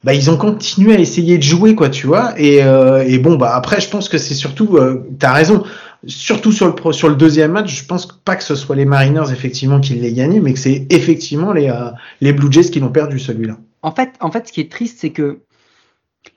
[0.03, 2.33] bah, ils ont continué à essayer de jouer, quoi, tu vois.
[2.37, 5.63] Et, euh, et bon, bah, après, je pense que c'est surtout, euh, t'as raison,
[6.07, 8.85] surtout sur le, pro- sur le deuxième match, je pense pas que ce soit les
[8.85, 11.91] Mariners, effectivement, qui l'aient gagné, mais que c'est effectivement les, euh,
[12.21, 13.57] les Blue Jays qui l'ont perdu, celui-là.
[13.83, 15.41] En fait, en fait, ce qui est triste, c'est que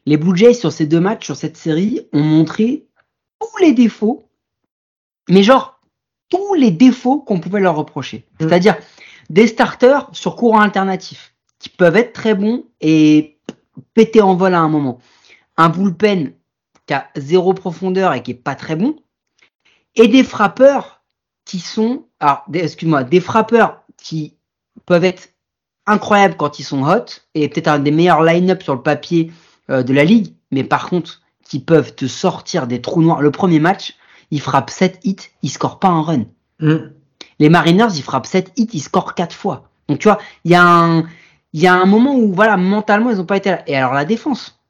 [0.07, 2.85] les Blue Jays sur ces deux matchs, sur cette série, ont montré
[3.41, 4.29] tous les défauts,
[5.29, 5.81] mais genre
[6.31, 8.25] tous les défauts qu'on pouvait leur reprocher.
[8.41, 8.49] Mm.
[8.49, 8.77] C'est-à-dire
[9.31, 13.39] des starters sur courant alternatif qui peuvent être très bons et
[13.95, 14.99] péter en vol à un moment.
[15.57, 16.33] Un bullpen
[16.87, 18.97] qui a zéro profondeur et qui est pas très bon,
[19.97, 21.03] et des frappeurs
[21.45, 24.37] qui sont, alors, excuse-moi, des frappeurs qui
[24.87, 25.29] peuvent être
[25.87, 29.33] incroyables quand ils sont hot et peut-être un des meilleurs line-up sur le papier
[29.71, 33.21] euh, de la ligue, mais par contre, qui peuvent te sortir des trous noirs.
[33.21, 33.95] Le premier match,
[34.31, 36.25] ils frappent 7 hits, ils scorent pas un run.
[36.61, 36.77] Mm.
[37.39, 39.69] Les Mariners, ils frappent 7 hits, ils scorent 4 fois.
[39.89, 41.05] Donc tu vois, il y a un
[41.55, 43.63] il y a un moment où voilà, mentalement, ils ont pas été là.
[43.69, 44.61] Et alors la défense.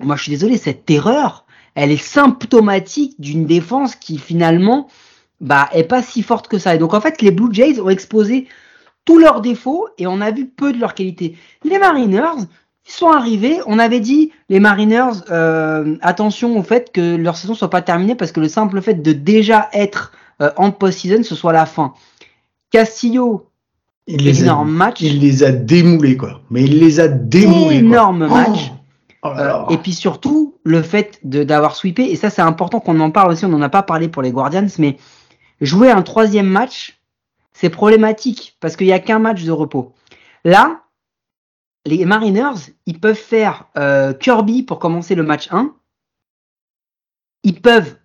[0.00, 1.46] Moi, je suis désolé, cette erreur,
[1.78, 4.88] elle est symptomatique d'une défense qui finalement
[5.40, 6.74] bah est pas si forte que ça.
[6.74, 8.48] Et donc en fait, les Blue Jays ont exposé
[9.04, 11.36] tous leurs défauts et on a vu peu de leurs qualités.
[11.62, 12.42] Les Mariners,
[12.84, 17.54] ils sont arrivés, on avait dit les Mariners, euh, attention au fait que leur saison
[17.54, 20.10] soit pas terminée parce que le simple fait de déjà être
[20.42, 21.94] euh, en post-season, ce soit la fin.
[22.72, 23.50] Castillo,
[24.08, 26.40] Il les, a, énorme match, il les a démoulés, quoi.
[26.50, 27.88] Mais il les a démoulés, quoi.
[27.88, 28.72] énorme Oh match.
[28.72, 28.77] Oh
[29.24, 33.00] là Euh, et puis surtout, le fait de- d'avoir sweepé, et ça c'est important qu'on
[33.00, 34.96] en parle aussi, on n'en a pas parlé pour les Guardians, mais
[35.60, 37.00] jouer un troisième match,
[37.52, 39.92] c'est problématique parce qu'il n'y a qu'un match de repos.
[40.44, 40.82] Là,
[41.84, 45.74] les Mariners, ils peuvent faire euh, Kirby pour commencer le match 1.
[47.44, 47.96] Ils peuvent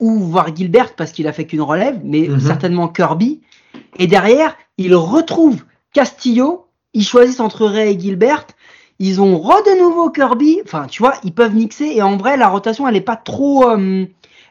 [0.00, 2.40] ou voir Gilbert parce qu'il a fait qu'une relève, mais Mhm.
[2.40, 3.40] certainement Kirby.
[3.98, 6.66] Et derrière, ils retrouvent Castillo.
[6.94, 8.46] Ils choisissent entre Ray et Gilbert.
[9.00, 10.60] Ils ont re de nouveau Kirby.
[10.64, 11.86] Enfin, tu vois, ils peuvent mixer.
[11.94, 14.04] Et en vrai, la rotation, elle est pas trop, euh,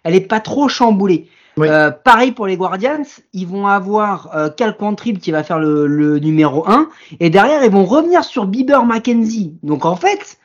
[0.04, 1.28] elle est pas trop chamboulée.
[1.58, 1.68] Oui.
[1.70, 3.02] Euh, pareil pour les Guardians,
[3.34, 6.88] ils vont avoir euh, Cal Quantrill qui va faire le, le numéro 1.
[7.20, 9.54] Et derrière, ils vont revenir sur Bieber McKenzie.
[9.64, 10.38] Donc en fait,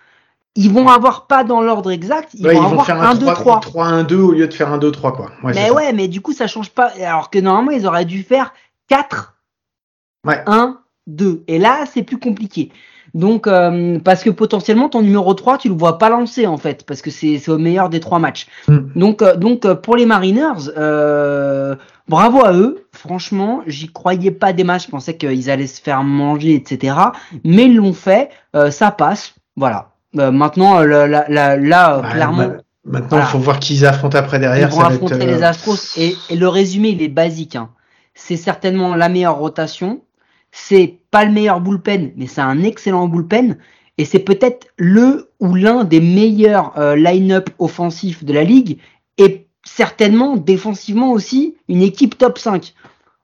[0.57, 2.31] ils vont avoir pas dans l'ordre exact.
[2.35, 3.87] Ils Ouais, vont ils vont avoir faire 1, un 2, 3, 3.
[4.05, 5.27] 1-2 au lieu de faire un 2-3, quoi.
[5.45, 5.73] Ouais, Mais ça.
[5.75, 6.91] ouais, mais du coup, ça change pas.
[7.05, 8.53] Alors que normalement, ils auraient dû faire
[8.89, 9.35] 4,
[10.27, 10.43] Ouais.
[10.47, 10.79] 1,
[11.09, 11.45] 2.
[11.47, 12.73] Et là, c'est plus compliqué.
[13.15, 16.85] Donc, euh, parce que potentiellement, ton numéro 3, tu le vois pas lancer, en fait,
[16.87, 18.47] parce que c'est c'est au meilleur des trois matchs.
[18.69, 18.79] Mm.
[18.97, 21.75] Donc, euh, donc euh, pour les Mariners, euh,
[22.09, 22.87] bravo à eux.
[22.93, 24.87] Franchement, j'y croyais pas des matchs.
[24.87, 26.97] Je pensais qu'ils allaient se faire manger, etc.
[27.45, 28.31] Mais ils l'ont fait.
[28.57, 29.35] Euh, ça passe.
[29.57, 29.91] Voilà.
[30.19, 33.27] Euh, maintenant, là, là, là, Ouais, clairement, ma- Maintenant, il Voilà.
[33.27, 34.69] faut voir qui ils affrontent après derrière.
[34.69, 37.55] ils ça vont va être, affronter les Astros et, et le résumé il est basique.
[37.57, 37.69] hein.
[38.15, 40.01] C'est certainement la meilleure rotation.
[40.53, 43.59] C'est pas le meilleur bullpen, mais c'est un excellent bullpen.
[43.99, 48.79] Et c'est peut-être le ou l'un des meilleurs euh, line-up offensifs de la ligue.
[49.19, 52.75] Et certainement défensivement aussi une équipe top 5.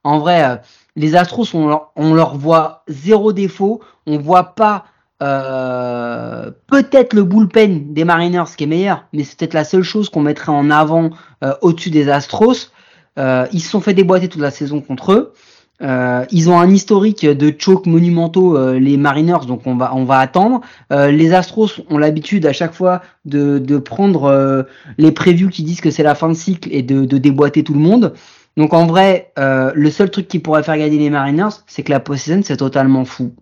[0.05, 0.57] En vrai, euh,
[0.97, 3.81] les Astros, on leur, on voit zéro défaut.
[4.07, 4.85] On voit pas
[5.23, 10.09] euh, peut-être le bullpen des Mariners qui est meilleur, mais c'est peut-être la seule chose
[10.09, 11.11] qu'on mettrait en avant
[11.45, 12.73] euh, au-dessus des Astros.
[13.17, 15.33] Ils se sont fait déboîter toute la saison contre eux.
[15.81, 20.05] Euh, ils ont un historique de choke monumentaux, euh, les Mariners, donc on va on
[20.05, 20.61] va attendre.
[20.93, 24.65] Euh, les Astros ont l'habitude à chaque fois de, de prendre euh,
[24.99, 27.75] les previews qui disent que c'est la fin de cycle et de, de déboîter tout
[27.75, 28.15] le monde.
[28.57, 31.93] Donc en vrai, euh, le seul truc qui pourrait faire gagner les Mariners, c'est que
[31.93, 33.33] la post-season c'est totalement fou.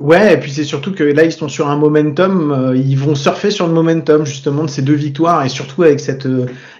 [0.00, 2.50] Ouais, et puis c'est surtout que là, ils sont sur un momentum.
[2.50, 6.00] euh, ils vont surfer sur le momentum, justement, de ces deux victoires, et surtout avec
[6.00, 6.26] cette,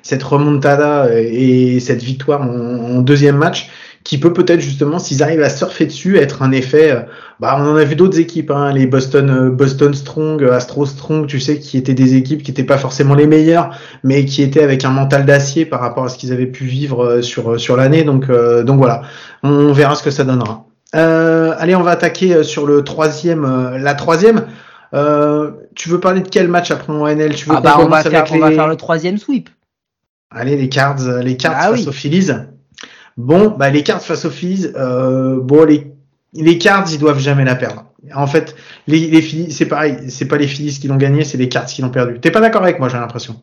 [0.03, 3.71] cette remontada et cette victoire en deuxième match,
[4.05, 6.91] qui peut peut-être, justement, s'ils arrivent à surfer dessus, être un effet.
[6.91, 7.01] euh,
[7.41, 10.87] bah, on en a vu d'autres équipes, hein, les Boston, euh, Boston Strong, euh, Astro
[10.87, 13.71] Strong, tu sais, qui étaient des équipes qui n'étaient pas forcément les meilleures,
[14.05, 17.21] mais qui étaient avec un mental d'acier par rapport à ce qu'ils avaient pu vivre
[17.21, 18.05] sur, sur l'année.
[18.05, 19.03] Donc, euh, donc voilà,
[19.43, 20.67] on verra ce que ça donnera.
[20.95, 24.47] Euh, allez, on va attaquer sur le troisième, euh, la troisième.
[24.95, 27.87] Euh, tu veux parler de quel match après en NL Tu veux Ah bah on
[27.87, 29.49] va faire on va faire le troisième sweep.
[30.31, 31.89] Allez, les Cards, les Cards Ah face oui.
[31.89, 32.31] aux Phillies.
[33.17, 34.69] Bon, bah les Cards face aux Phillies.
[34.77, 35.93] Euh, bon, les
[36.35, 37.85] les Cards, ils doivent jamais la perdre.
[38.15, 38.57] En fait,
[38.87, 39.99] les, les Phillies, c'est pareil.
[40.11, 42.19] C'est pas les Phillies qui l'ont gagné, c'est les Cards qui l'ont perdu.
[42.21, 43.41] T'es pas d'accord avec moi, j'ai l'impression.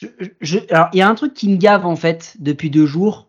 [0.00, 0.06] Je-
[0.40, 3.26] je- alors il y a un truc qui me gave en fait depuis deux jours,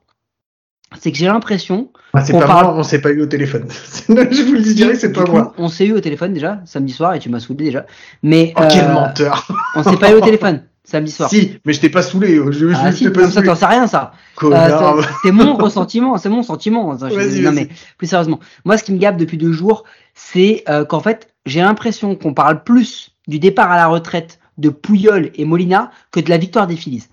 [0.99, 3.65] c'est que j'ai l'impression Ah, c'est pas parle- moi, on s'est pas eu au téléphone.
[4.07, 5.53] je vous le dis direct, c'est pas coup, moi.
[5.57, 7.85] On s'est eu au téléphone déjà samedi soir et tu m'as saoulé déjà.
[8.21, 9.47] Mais Oh, quel euh, menteur.
[9.75, 11.29] on s'est pas eu au téléphone samedi soir.
[11.29, 12.35] Si, mais je t'ai pas saoulé.
[12.51, 14.11] Je, je Ah, si, pas comme ça t'en sais rien ça.
[14.13, 14.95] Euh, Connard.
[15.23, 16.97] c'est- mon ressentiment, c'est mon sentiment.
[16.97, 19.83] Je- non mais plus sérieusement, moi ce qui me gave depuis deux jours,
[20.15, 24.69] c'est euh, qu'en fait j'ai l'impression qu'on parle plus du départ à la retraite de
[24.69, 27.05] Pouyol et Molina que de la victoire des Phillies.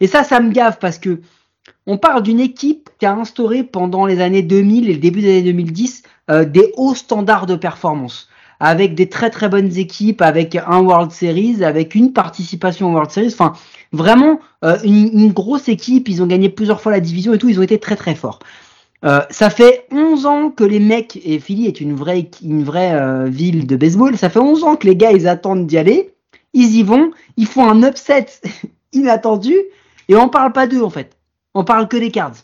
[0.00, 1.20] Et ça, ça me gave parce que
[1.86, 5.30] on parle d'une équipe qui a instauré pendant les années 2000 et le début des
[5.30, 8.28] années 2010 euh, des hauts standards de performance
[8.62, 13.10] avec des très très bonnes équipes, avec un World Series, avec une participation au World
[13.10, 13.32] Series.
[13.32, 13.54] Enfin,
[13.90, 16.08] vraiment euh, une, grosse équipe.
[16.08, 17.48] Ils ont gagné plusieurs fois la division et tout.
[17.48, 18.38] Ils ont été très très forts.
[19.04, 22.94] Euh, ça fait 11 ans que les mecs, et Philly est une vraie, une vraie
[22.94, 26.14] euh, ville de baseball, ça fait 11 ans que les gars, ils attendent d'y aller,
[26.52, 28.26] ils y vont, ils font un upset
[28.92, 29.56] inattendu,
[30.08, 31.16] et on parle pas d'eux en fait.
[31.54, 32.36] On parle que des Cards.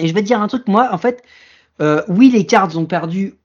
[0.00, 1.22] Et je vais te dire un truc, moi, en fait,
[2.08, 3.37] oui, les Cards ont perdu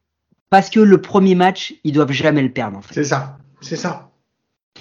[0.53, 2.93] parce que le premier match, ils doivent jamais le perdre en fait.
[2.93, 4.11] C'est ça, c'est ça.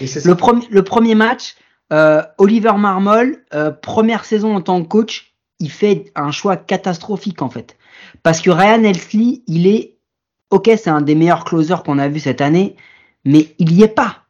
[0.01, 0.29] Et c'est ça.
[0.29, 1.55] Le, premier le premier match,
[1.95, 7.41] euh, Oliver Marmol, euh, première saison en tant que coach, il fait un choix catastrophique
[7.41, 7.79] en fait.
[8.23, 9.97] Parce que Ryan Helsley, il est,
[10.51, 12.77] ok, c'est un des meilleurs closers qu'on a vu cette année,
[13.25, 14.25] mais il y est pas.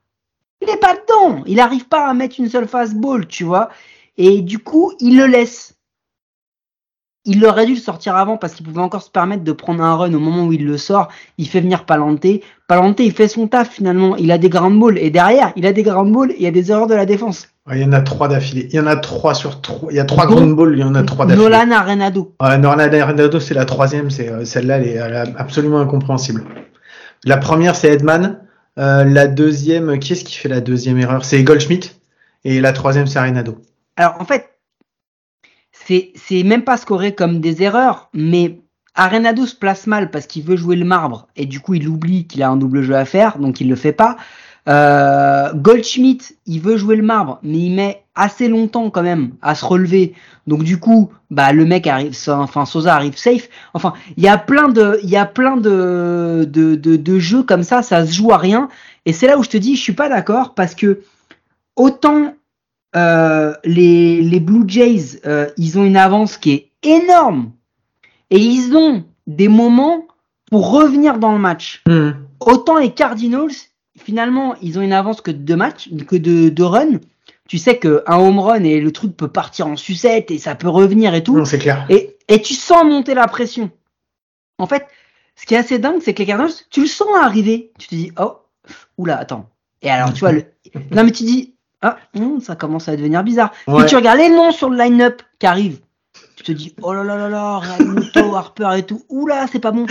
[0.61, 1.43] Il est pas dedans.
[1.49, 3.68] Il n'arrive pas à mettre une seule fastball, tu vois.
[4.16, 5.74] Et du coup, il le laisse.
[7.24, 9.94] Il aurait dû le sortir avant parce qu'il pouvait encore se permettre de prendre un
[9.94, 11.08] run au moment où il le sort.
[11.38, 12.26] Il fait venir Palante.
[12.66, 14.16] Palante, il fait son taf finalement.
[14.16, 14.98] Il a des ground balls.
[14.98, 17.06] Et derrière, il a des ground balls et il y a des erreurs de la
[17.06, 17.46] défense.
[17.68, 18.68] Ouais, Il y en a trois d'affilée.
[18.72, 19.92] Il y en a trois sur trois.
[19.92, 21.44] Il y a trois ground balls, il y en a trois d'affilée.
[21.44, 22.34] Nolan Arenado.
[22.42, 24.10] Ouais, Nolan Arenado, c'est la troisième.
[24.10, 26.42] C'est euh, celle-là, elle est, elle est absolument incompréhensible.
[27.24, 28.40] La première, c'est Edman.
[28.78, 31.24] Euh, la deuxième, qui est-ce qui fait la deuxième erreur?
[31.24, 31.90] C'est Goldschmidt.
[32.44, 33.58] Et la troisième, c'est Arenado.
[33.96, 34.48] Alors en fait,
[35.86, 38.60] c'est même pas scoré comme des erreurs, mais
[38.94, 42.26] Arenado se place mal parce qu'il veut jouer le marbre et du coup il oublie
[42.26, 44.16] qu'il a un double jeu à faire, donc il le fait pas.
[44.68, 49.54] Euh, Goldschmidt, il veut jouer le marbre, mais il met assez longtemps quand même à
[49.54, 50.14] se relever.
[50.46, 53.48] Donc du coup, bah le mec arrive, enfin Sosa arrive safe.
[53.74, 57.42] Enfin, il y a plein de, il y a plein de, de, de, de jeux
[57.42, 58.68] comme ça, ça se joue à rien.
[59.04, 61.00] Et c'est là où je te dis, je suis pas d'accord parce que
[61.74, 62.34] autant
[62.95, 67.53] euh, les, les Blue Jays, euh, ils ont une avance qui est énorme
[68.30, 70.07] et ils ont des moments
[70.51, 71.82] pour revenir dans le match.
[71.86, 72.11] Hmm.
[72.40, 73.53] Autant les Cardinals,
[73.97, 77.01] finalement, ils ont une avance que de deux matchs, que de, de run.
[77.49, 80.68] Tu sais qu'un home run et le truc peut partir en sucette et ça peut
[80.68, 81.36] revenir et tout.
[81.36, 81.86] Non, c'est clair.
[81.88, 83.70] Et, et tu sens monter la pression.
[84.59, 84.86] En fait,
[85.36, 87.72] ce qui est assez dingue, c'est que les Cardinals, tu le sens arriver.
[87.78, 88.38] Tu te dis, oh,
[88.99, 89.49] oula, attends.
[89.82, 90.45] Et alors, tu vois, le...
[90.90, 93.52] non, mais tu dis, ah, hum, ça commence à devenir bizarre.
[93.66, 93.86] Ouais.
[93.86, 95.80] Tu regardes les noms sur le line-up qui arrivent.
[96.36, 99.02] Tu te dis, oh là là là là, Realmuto, Harper et tout.
[99.08, 99.86] Oula, c'est pas bon.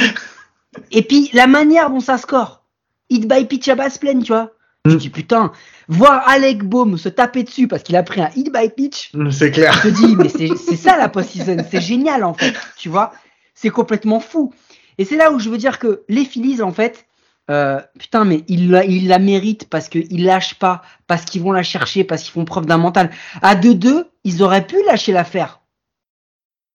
[0.92, 2.64] Et puis, la manière dont ça score.
[3.10, 4.52] Hit by pitch à basse pleine, tu vois.
[4.86, 4.94] Je Mm.
[4.96, 5.52] te dis, putain,
[5.90, 9.30] voir Alec Baum se taper dessus parce qu'il a pris un hit by pitch, Hmm,
[9.30, 9.74] C'est clair.
[9.74, 13.12] je te dis, mais c'est c'est ça la post-season, c'est génial en fait, tu vois,
[13.54, 14.52] c'est complètement fou.
[14.98, 17.06] Et c'est là où je veux dire que les Phillies en fait,
[17.50, 21.52] euh, putain, mais ils la, ils la méritent parce qu'ils lâchent pas, parce qu'ils vont
[21.52, 23.10] la chercher, parce qu'ils font preuve d'un mental.
[23.42, 25.58] À 2-2, ils auraient pu lâcher l'affaire.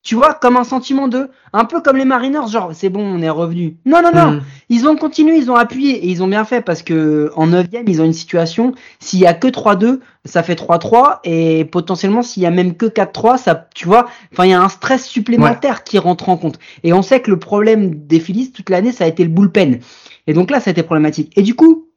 [0.02, 3.20] Tu vois, comme un sentiment de, un peu comme les Mariners, genre c'est bon, on
[3.22, 3.76] est revenu.
[3.86, 4.40] Non, non, non, Hmm.
[4.68, 7.66] ils ont continué, ils ont appuyé et ils ont bien fait parce que en 9
[7.88, 12.44] ils ont une situation, s'il y a que 3-2, ça fait 3-3 et potentiellement s'il
[12.44, 15.82] y a même que 4-3, ça tu vois, enfin il y a un stress supplémentaire
[15.82, 16.60] qui rentre en compte.
[16.84, 19.80] Et on sait que le problème des Phillies toute l'année, ça a été le bullpen.
[20.27, 21.33] Et donc là, ça a été problématique.
[21.37, 21.89] Et du coup,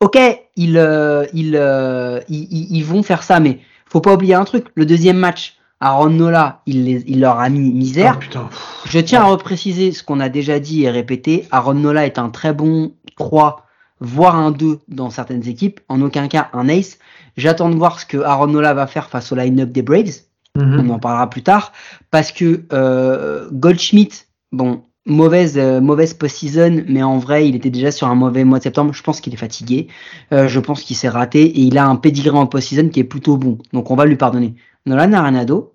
[0.00, 0.18] OK,
[0.56, 4.66] ils euh, ils, euh, ils, ils- vont faire ça mais faut pas oublier un truc,
[4.74, 8.14] le deuxième match Aaron Nola, il, les, il leur a mis misère.
[8.16, 8.48] Oh, putain.
[8.86, 11.46] Je tiens à repréciser ce qu'on a déjà dit et répété.
[11.50, 13.64] Aaron Nola est un très bon 3,
[14.00, 15.80] voire un 2 dans certaines équipes.
[15.88, 16.98] En aucun cas un ace.
[17.38, 20.20] J'attends de voir ce que Aaron Nola va faire face au line-up des Braves.
[20.54, 20.80] Mhm.
[20.86, 21.72] On en parlera plus tard.
[22.10, 27.90] Parce que euh, Goldschmidt, bon, mauvaise, euh, mauvaise post-season, mais en vrai, il était déjà
[27.90, 28.92] sur un mauvais mois de septembre.
[28.92, 29.88] Je pense qu'il est fatigué.
[30.32, 31.42] Euh, je pense qu'il s'est raté.
[31.44, 33.58] Et il a un pedigree en post-season qui est plutôt bon.
[33.72, 34.54] Donc on va lui pardonner.
[34.86, 35.74] Nolan Arenado,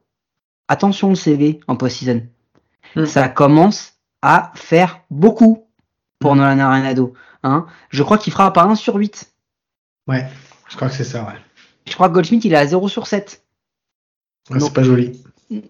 [0.68, 2.24] attention le CV en post-season
[2.96, 3.06] Mm.
[3.08, 5.66] ça commence à faire beaucoup
[6.20, 7.14] pour Nolan Arenado.
[7.44, 7.66] Hein.
[7.90, 9.34] Je crois qu'il fera pas 1 sur 8.
[10.08, 10.26] Ouais,
[10.70, 11.34] je crois que c'est ça, ouais.
[11.88, 13.44] Je crois que Goldschmidt il est à 0 sur 7.
[14.50, 14.66] Ouais, Non.
[14.68, 15.22] c'est pas joli.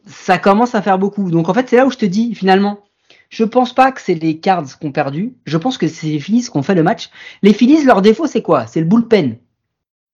[0.05, 1.31] Ça commence à faire beaucoup.
[1.31, 2.79] Donc en fait c'est là où je te dis finalement,
[3.29, 5.33] je pense pas que c'est les Cards qui ont perdu.
[5.45, 7.09] Je pense que c'est les Phillies qui ont fait le match.
[7.41, 8.67] Les Phillies leur défaut c'est quoi?
[8.67, 9.37] C'est le bullpen.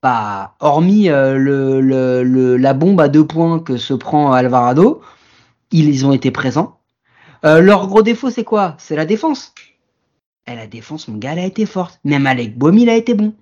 [0.02, 5.02] Bah, hormis euh, le, la bombe à deux points que se prend Alvarado,
[5.72, 6.80] ils, ont été présents.
[7.46, 8.76] Euh, leur gros défaut, c'est quoi?
[8.80, 9.54] C'est la défense.
[10.48, 12.00] Et la défense, mon gars, elle a été forte.
[12.04, 13.34] Même Alec Baum, il a été bon.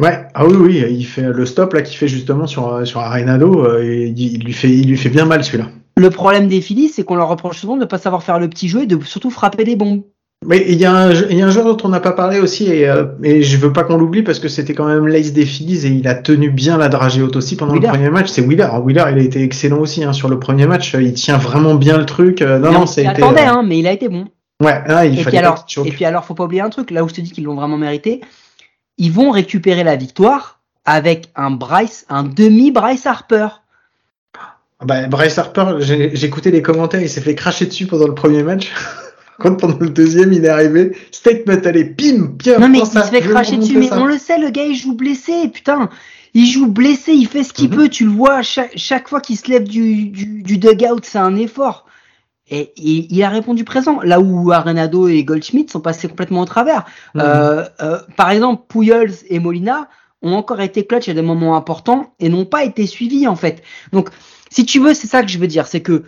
[0.00, 3.00] Ouais, ah oui, oui, il fait le stop là qu'il fait justement sur, euh, sur
[3.00, 5.68] Arenado, il, il lui fait, il lui fait bien mal celui-là.
[5.98, 8.48] Le problème des Phillies, c'est qu'on leur reproche souvent de ne pas savoir faire le
[8.48, 10.02] petit jeu et de surtout frapper des bombes.
[10.46, 12.38] Mais il y, a un, il y a un joueur dont on n'a pas parlé
[12.38, 15.32] aussi, et, euh, et je veux pas qu'on l'oublie parce que c'était quand même l'ace
[15.32, 17.88] des Phillies et il a tenu bien la dragée haute aussi pendant Wheeler.
[17.88, 18.28] le premier match.
[18.28, 18.62] C'est Wheeler.
[18.62, 20.94] Alors, Wheeler, il a été excellent aussi hein, sur le premier match.
[20.94, 22.40] Il tient vraiment bien le truc.
[22.40, 23.06] Euh, non, non, a été.
[23.08, 24.26] attendait, euh, hein, mais il a été bon.
[24.62, 25.86] Ouais, ah, il Et fallait puis, pas alors, choque.
[25.88, 27.56] et puis alors, faut pas oublier un truc, là où je te dis qu'ils l'ont
[27.56, 28.20] vraiment mérité,
[28.96, 33.48] ils vont récupérer la victoire avec un Bryce, un demi Bryce Harper.
[34.80, 35.76] Ah Bah, Bryce Harper,
[36.24, 38.72] écouté les commentaires, il s'est fait cracher dessus pendant le premier match.
[39.38, 42.58] Quand pendant le deuxième, il est arrivé, statement, allez, pim, bien.
[42.58, 44.00] Non mais il se fait cracher dessus, mais ça.
[44.00, 45.90] on le sait, le gars il joue blessé, putain.
[46.34, 47.76] Il joue blessé, il fait ce qu'il Mhm.
[47.76, 51.18] peut, tu le vois, chaque, chaque fois qu'il se lève du, du, du dugout, c'est
[51.18, 51.86] un effort.
[52.50, 56.44] Et, et il a répondu présent, là où Arenado et Goldschmidt sont passés complètement au
[56.44, 56.84] travers.
[57.14, 57.22] Mhm.
[57.24, 59.88] Euh, euh, par exemple, Pujols et Molina
[60.20, 63.62] ont encore été clutch à des moments importants et n'ont pas été suivis en fait.
[63.92, 64.08] Donc,
[64.50, 66.04] si tu veux, c'est ça que je veux dire, c'est que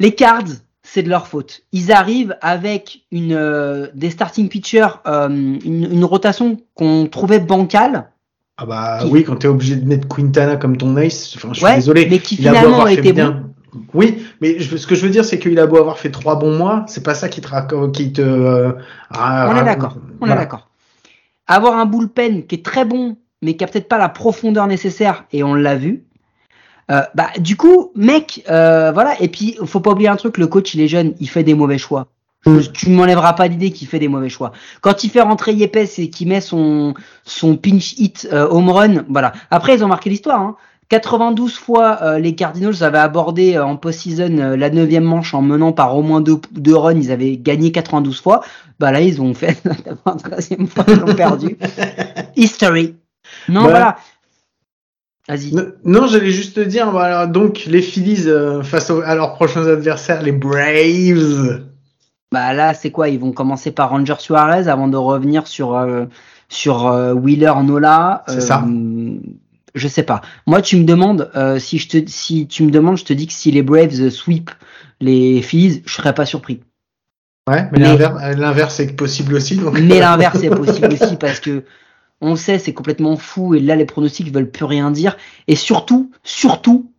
[0.00, 0.44] les Cards,
[0.82, 1.62] c'est de leur faute.
[1.72, 8.10] Ils arrivent avec une euh, des starting pitchers, euh, une, une rotation qu'on trouvait bancale,
[8.56, 11.58] Ah bah qui- oui, quand t'es obligé de mettre Quintana comme ton ace, enfin, je
[11.58, 12.08] suis Ouais, désolé.
[12.10, 13.44] mais qui finalement était bien-
[13.94, 16.38] Oui, mais je- ce que je veux dire, c'est qu'il a beau avoir fait trois
[16.38, 18.20] bons mois, c'est pas ça qui te qui te.
[18.20, 18.72] euh,
[19.14, 19.96] On est d'accord.
[20.20, 20.34] On voilà.
[20.34, 20.68] est d'accord.
[21.46, 25.24] Avoir un bullpen qui est très bon, mais qui a peut-être pas la profondeur nécessaire,
[25.32, 26.04] et on l'a vu.
[26.92, 29.20] Euh, bah, du coup, mec, euh, voilà.
[29.20, 31.54] Et puis, faut pas oublier un truc, le coach, il est jeune, il fait des
[31.54, 32.08] mauvais choix.
[32.46, 32.58] Mm.
[32.72, 34.52] Tu m'enlèveras pas l'idée qu'il fait des mauvais choix.
[34.80, 39.04] Quand il fait rentrer Yepes et qu'il met son son pinch hit euh, home run,
[39.08, 39.32] voilà.
[39.50, 40.40] Après ils ont marqué l'histoire.
[40.40, 40.56] Hein.
[40.88, 45.72] 92 fois euh, les Cardinals avaient abordé euh, en post-season la neuvième manche en menant
[45.72, 46.96] par au moins deux, deux runs.
[46.96, 48.42] Ils avaient gagné 92 fois.
[48.80, 51.56] Bah là ils ont fait la 93e fois ils ont perdu.
[52.36, 52.96] History.
[53.48, 53.70] Non Ouais.
[53.70, 53.96] voilà.
[55.28, 55.54] Vas-y.
[55.84, 59.66] Non, j'allais juste te dire, bah, alors, donc les Phillies euh, face à leurs prochains
[59.66, 61.62] adversaires, les Braves.
[62.32, 63.08] Bah là, c'est quoi?
[63.08, 66.06] Ils vont commencer par Ranger Suarez avant de revenir sur euh,
[66.48, 68.24] sur euh, Wheeler Nola.
[68.26, 68.64] C'est ça.
[69.74, 70.22] Je sais pas.
[70.46, 73.32] Moi, tu me demandes si je te si tu me demandes, je te dis que
[73.32, 74.50] si les Braves sweep
[75.00, 76.60] les Phillies, je serais pas surpris.
[77.48, 79.56] Ouais, mais, Mais- l'inverse, l'inverse est possible aussi.
[79.56, 79.78] Donc...
[79.78, 81.64] Mais l'inverse est possible aussi parce que
[82.22, 85.16] on le sait, c'est complètement fou et là les pronostics veulent plus rien dire.
[85.48, 86.90] Et surtout, surtout,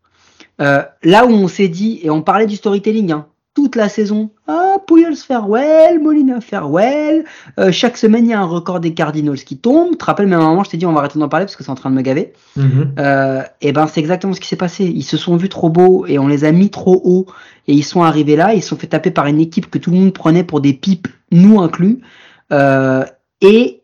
[0.62, 4.32] euh, là où on s'est dit et on parlait du storytelling, hein, toute la saison,
[4.48, 7.24] ah Pujols farewell, Molina farewell.
[7.60, 9.92] Euh, chaque semaine il y a un record des Cardinals qui tombe.
[9.92, 11.46] Tu te rappelles même à un moment, je t'ai dit on va arrêter d'en parler
[11.46, 12.34] parce que c'est en train de me gaver.
[12.58, 12.96] Mhm.
[13.00, 14.86] Euh, et ben c'est exactement ce qui s'est passé.
[14.86, 17.28] Ils se sont vus trop beaux et on les a mis trop haut
[17.68, 18.54] et ils sont arrivés là.
[18.54, 20.74] Ils se sont fait taper par une équipe que tout le monde prenait pour des
[20.74, 22.00] pipes, nous inclus.
[22.52, 23.06] Euh,
[23.42, 23.83] et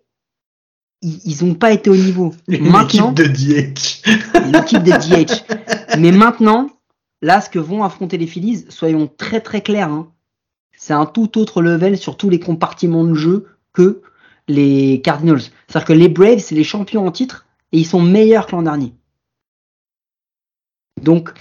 [1.02, 2.34] ils ils ont pas été au niveau.
[2.48, 4.48] Une maintenant, équipe de DH.
[4.48, 5.98] une équipe de DH.
[6.00, 6.70] Mais maintenant,
[7.22, 10.12] là, ce que vont affronter les Phillies, soyons très très clairs, hein,
[10.78, 14.02] c'est un tout autre level sur tous les compartiments de jeu que
[14.48, 15.42] les Cardinals.
[15.68, 18.64] C'est-à-dire que les Braves, c'est les champions en titre et ils sont meilleurs que l'an
[18.64, 18.94] dernier.
[21.02, 21.32] Donc,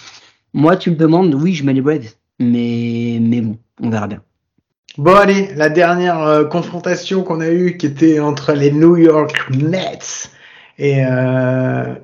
[0.52, 4.22] moi, tu me demandes, oui, je mets les Braves, mais, mais bon, on verra bien.
[4.99, 9.49] Bon allez, la dernière euh, confrontation qu'on a eue qui était entre les New York
[9.51, 10.28] Mets
[10.78, 11.94] et euh,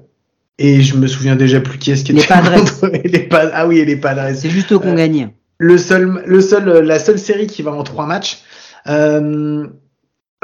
[0.58, 2.54] et je me souviens déjà plus qui est-ce qui Les était Padres.
[2.54, 4.32] contre- les Pa- Ah oui, et les Padres.
[4.36, 5.30] C'est juste qu'on Euh, gagne.
[5.58, 8.38] le seul, le seul, euh, la seule série qui va en trois matchs.
[8.86, 9.66] Euh,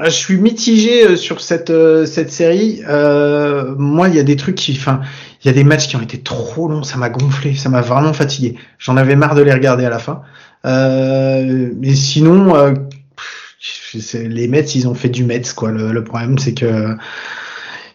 [0.02, 1.72] je suis mitigé sur cette
[2.06, 2.82] cette série.
[2.88, 5.00] Euh, moi, il y a des trucs qui, enfin,
[5.44, 6.82] il y a des matchs qui ont été trop longs.
[6.82, 8.56] Ça m'a gonflé, ça m'a vraiment fatigué.
[8.78, 10.22] J'en avais marre de les regarder à la fin.
[10.66, 12.74] Euh, mais sinon, euh,
[14.14, 15.70] les Mets, ils ont fait du Mets, quoi.
[15.70, 16.96] Le, le problème, c'est que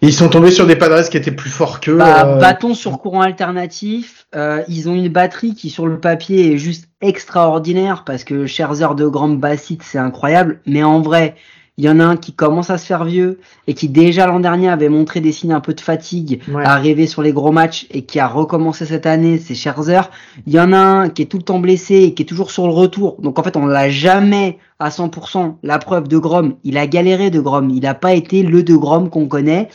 [0.02, 1.98] ils sont tombés sur des Padres qui étaient plus forts qu'eux.
[1.98, 4.28] Bah, euh, bâton sur courant alternatif.
[4.36, 8.96] Euh, ils ont une batterie qui, sur le papier, est juste extraordinaire parce que Scherzer
[8.96, 10.60] de Grand Bassett, c'est incroyable.
[10.66, 11.36] Mais en vrai,
[11.78, 14.40] il y en a un qui commence à se faire vieux et qui, déjà l'an
[14.40, 16.64] dernier, avait montré des signes un peu de fatigue Ouais.
[16.64, 20.10] à arriver sur les gros matchs et qui a recommencé cette année, c'est Scherzer.
[20.48, 22.52] Il y en a un qui est tout le temps blessé et qui est toujours
[22.52, 23.18] sur le retour.
[23.22, 25.56] Donc en fait, on l'a jamais à 100%.
[25.64, 27.70] La preuve de Grom, il a galéré de Grom.
[27.70, 29.68] Il n'a pas été le de Grom qu'on connaît.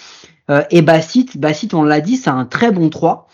[0.50, 3.28] Euh, et Bassett, Bassett, on l'a dit, c'est un très bon 3.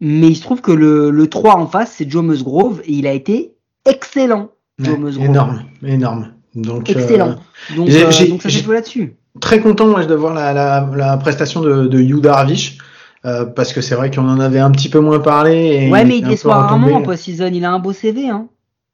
[0.00, 3.06] Mais il se trouve que le, le 3 en face, c'est Joe Musgrove et il
[3.06, 3.54] a été
[3.84, 4.48] excellent.
[4.78, 5.26] Joe ouais, Musgrove.
[5.26, 6.32] énorme, énorme.
[6.54, 7.36] Donc, euh, Excellent.
[7.76, 9.14] Donc, j'ai- euh, j'ai- donc ça là-dessus.
[9.40, 12.78] très content moi de voir la, la, la prestation de, de Yu Darvish
[13.24, 15.86] euh, parce que c'est vrai qu'on en avait un petit peu moins parlé.
[15.86, 17.50] Et Ouais, mais il déçoit rarement en post-season.
[17.52, 18.28] Il a un beau CV.
[18.28, 18.48] Hein.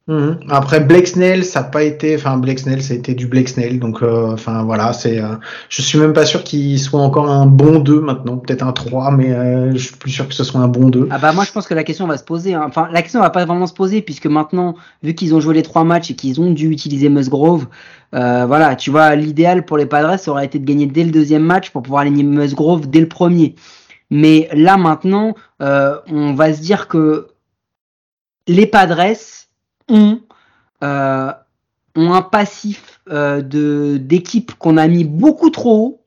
[0.07, 0.39] Mhm.
[0.49, 4.01] Après Blake Snell, ça n'a pas été, enfin Blake Snell, été du Blake Snell, donc
[4.01, 5.35] euh, enfin voilà, c'est, euh,
[5.67, 9.11] je suis même pas sûr qu'il soit encore un bon 2 maintenant, peut-être un 3,
[9.11, 11.09] mais euh, je suis plus sûr que ce soit un bon 2.
[11.11, 12.53] Ah bah moi je pense que la question va se poser.
[12.53, 12.63] hein.
[12.65, 15.63] Enfin la question va pas vraiment se poser puisque maintenant vu qu'ils ont joué les
[15.63, 17.67] trois matchs et qu'ils ont dû utiliser Musgrove,
[18.15, 21.43] euh, voilà tu vois l'idéal pour les Padres aurait été de gagner dès le deuxième
[21.43, 23.55] match pour pouvoir aligner Musgrove dès le premier.
[24.09, 27.27] Mais là maintenant euh, on va se dire que
[28.47, 29.17] les Padres
[29.89, 30.21] ont
[30.83, 31.31] euh,
[31.95, 36.05] un passif euh, de d'équipe qu'on a mis beaucoup trop haut,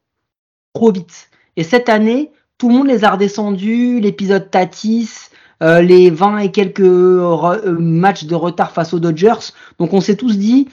[0.72, 1.31] trop vite.
[1.57, 5.31] Et cette année tout le monde les a redescendus, l'épisode Tatis,
[5.62, 9.53] euh, les 20 et quelques euh, matchs de retard face aux Dodgers.
[9.78, 10.68] Donc on s'est tous dit,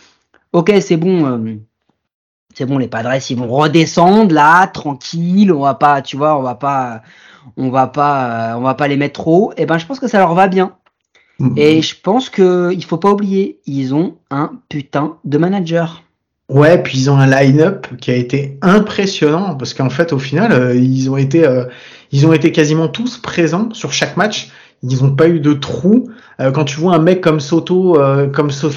[0.51, 1.55] ok, c'est bon, euh,
[2.53, 6.41] c'est bon, les Padres, ils vont redescendre là, tranquille, on va pas, tu vois, on
[6.41, 7.03] va pas,
[7.55, 9.53] on va pas, on va pas les mettre trop haut.
[9.55, 10.75] Et ben, je pense que ça leur va bien.
[11.55, 16.03] Et je pense que il faut pas oublier, ils ont un putain de manager.
[16.49, 20.53] Ouais, puis ils ont un line-up qui a été impressionnant parce qu'en fait, au final,
[20.53, 21.65] euh, ils ont été, euh,
[22.11, 24.49] ils ont été quasiment tous présents sur chaque match.
[24.83, 26.07] Ils n'ont pas eu de trou.
[26.39, 28.69] Euh, quand tu vois un mec comme Soto, euh, comme So-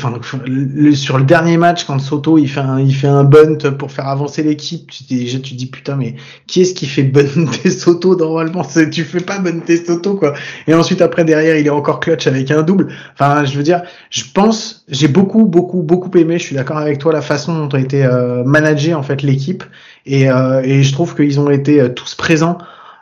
[0.47, 3.93] le- sur le dernier match, quand Soto il fait un, il fait un bunt pour
[3.93, 6.15] faire avancer l'équipe, tu, déjà tu dis putain mais
[6.47, 8.63] qui est-ce qui fait bunter Soto normalement?
[8.91, 10.33] Tu fais pas bunter Soto quoi.
[10.67, 12.89] Et ensuite après derrière il est encore clutch avec un double.
[13.13, 16.39] Enfin je veux dire, je pense, j'ai beaucoup beaucoup beaucoup aimé.
[16.39, 19.65] Je suis d'accord avec toi la façon dont a été euh, managé en fait l'équipe
[20.07, 22.57] et, euh, et je trouve qu'ils ont été euh, tous présents.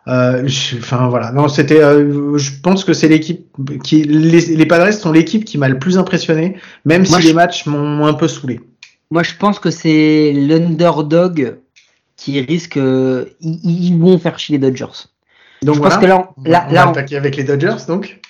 [0.08, 1.82] Euh, je- Enfin voilà, non, c'était.
[1.82, 3.46] euh, je pense que c'est l'équipe
[3.84, 7.28] qui les, les Padres sont l'équipe qui m'a le plus impressionné, même Moi, si je-
[7.28, 8.60] les matchs m'ont un peu saoulé.
[9.10, 11.58] Moi, je pense que c'est l'underdog
[12.16, 12.76] qui risque.
[12.78, 13.60] euh, Ils,
[13.92, 15.08] ils vont faire chier les Dodgers.
[15.62, 15.94] Donc je voilà.
[15.96, 18.20] pense que là, on là, va, on là, va on- attaquer avec les Dodgers donc.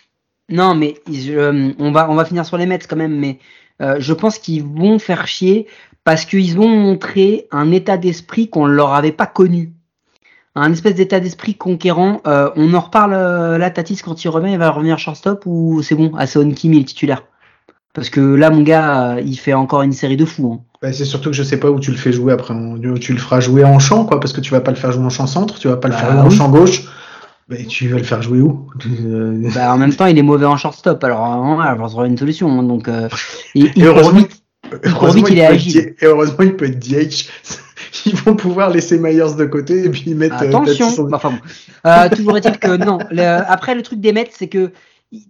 [0.49, 0.95] non, mais
[1.79, 3.17] on va, on va finir sur les Mets quand même.
[3.19, 3.39] Mais
[3.99, 5.67] je pense qu'ils vont faire chier
[6.05, 9.73] parce qu'ils ont montré un état d'esprit qu'on leur avait pas connu.
[10.55, 12.21] Un espèce d'état d'esprit conquérant.
[12.27, 15.83] Euh, on en reparle euh, là, Tatis, quand il revient, il va revenir shortstop ou
[15.83, 17.23] c'est bon, Aseon Kim il est titulaire?
[17.95, 20.53] Parce que là, mon gars, euh, il fait encore une série de fous.
[20.61, 20.65] hein.
[20.83, 22.55] Bah, c'est surtout que je sais pas où tu le fais jouer après.
[22.55, 24.93] où Tu le feras jouer en champ, quoi, parce que tu vas pas le faire
[24.93, 26.85] jouer en champ centre, tu vas pas le Bah faire jouer en champ gauche.
[27.69, 28.67] Tu vas le faire jouer où?
[29.55, 31.03] Bah, en même temps, il est mauvais en shortstop.
[31.05, 32.51] Alors, il va trouver une solution.
[32.61, 32.63] hein.
[32.63, 32.91] Donc,
[33.55, 33.85] il, Et il
[35.31, 35.39] vite.
[35.39, 35.79] est agile.
[36.01, 37.29] Et heureusement, il peut être DH.
[38.07, 40.43] Ils vont pouvoir laisser Myers de côté et puis mettre.
[40.43, 41.05] euh, Attention.
[41.05, 41.39] Bah, Enfin bon.
[41.87, 42.99] Euh, toujours est-il que non.
[43.11, 44.73] Le- après, le truc des Mets, c'est que
[45.13, 45.27] ils-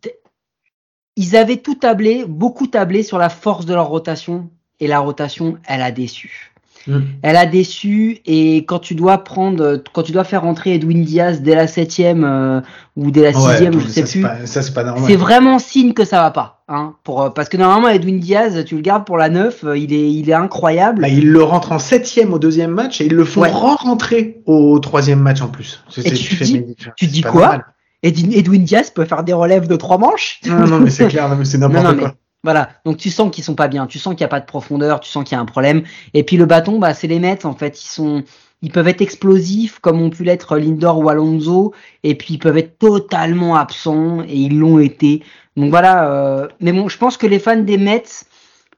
[1.16, 4.50] ils avaient tout tablé, beaucoup tablé sur la force de leur rotation.
[4.80, 6.52] Et la rotation, elle a déçu.
[6.88, 7.00] Mm.
[7.22, 8.18] Elle a déçu.
[8.26, 12.24] Et quand tu dois prendre, quand tu dois faire rentrer Edwin Diaz dès la septième
[12.24, 12.60] euh,
[12.96, 14.22] ou dès la sixième, je sais ça, plus.
[14.22, 15.04] pas- Ça, c'est pas normal.
[15.06, 16.64] C'est vraiment signe que ça va pas.
[16.70, 19.78] Hein, pour, euh, parce que normalement, Edwin Diaz, tu le gardes pour la 9, euh,
[19.78, 21.02] il est, il est incroyable.
[21.02, 23.50] Bah, ils le rentrent en septième au deuxième match et ils le font Ouais.
[23.50, 25.82] re-rentrer au troisième match en plus.
[25.96, 26.64] Et c'est- tu fais- dis-
[26.96, 27.64] tu dis quoi normal.
[28.02, 30.40] Edwin, Diaz peut faire des relèves de trois manches.
[30.46, 32.14] Non, non, mais c'est clair, c'est n'importe mais quoi.
[32.48, 32.70] Voilà.
[32.86, 35.00] Donc tu sens qu'ils sont pas bien, tu sens qu'il n'y a pas de profondeur,
[35.00, 35.82] tu sens qu'il y a un problème.
[36.14, 37.78] Et puis le bâton, bah, c'est les Mets en fait.
[37.82, 38.24] Ils sont,
[38.62, 41.74] ils peuvent être explosifs comme ont pu l'être Lindor ou Alonso,
[42.04, 45.22] et puis ils peuvent être totalement absents et ils l'ont été.
[45.58, 46.10] Donc voilà.
[46.10, 48.02] euh, Mais bon, je pense que les fans des Mets,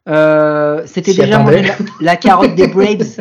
[0.09, 1.45] euh, c'était déjà
[2.01, 3.21] la carotte des Braves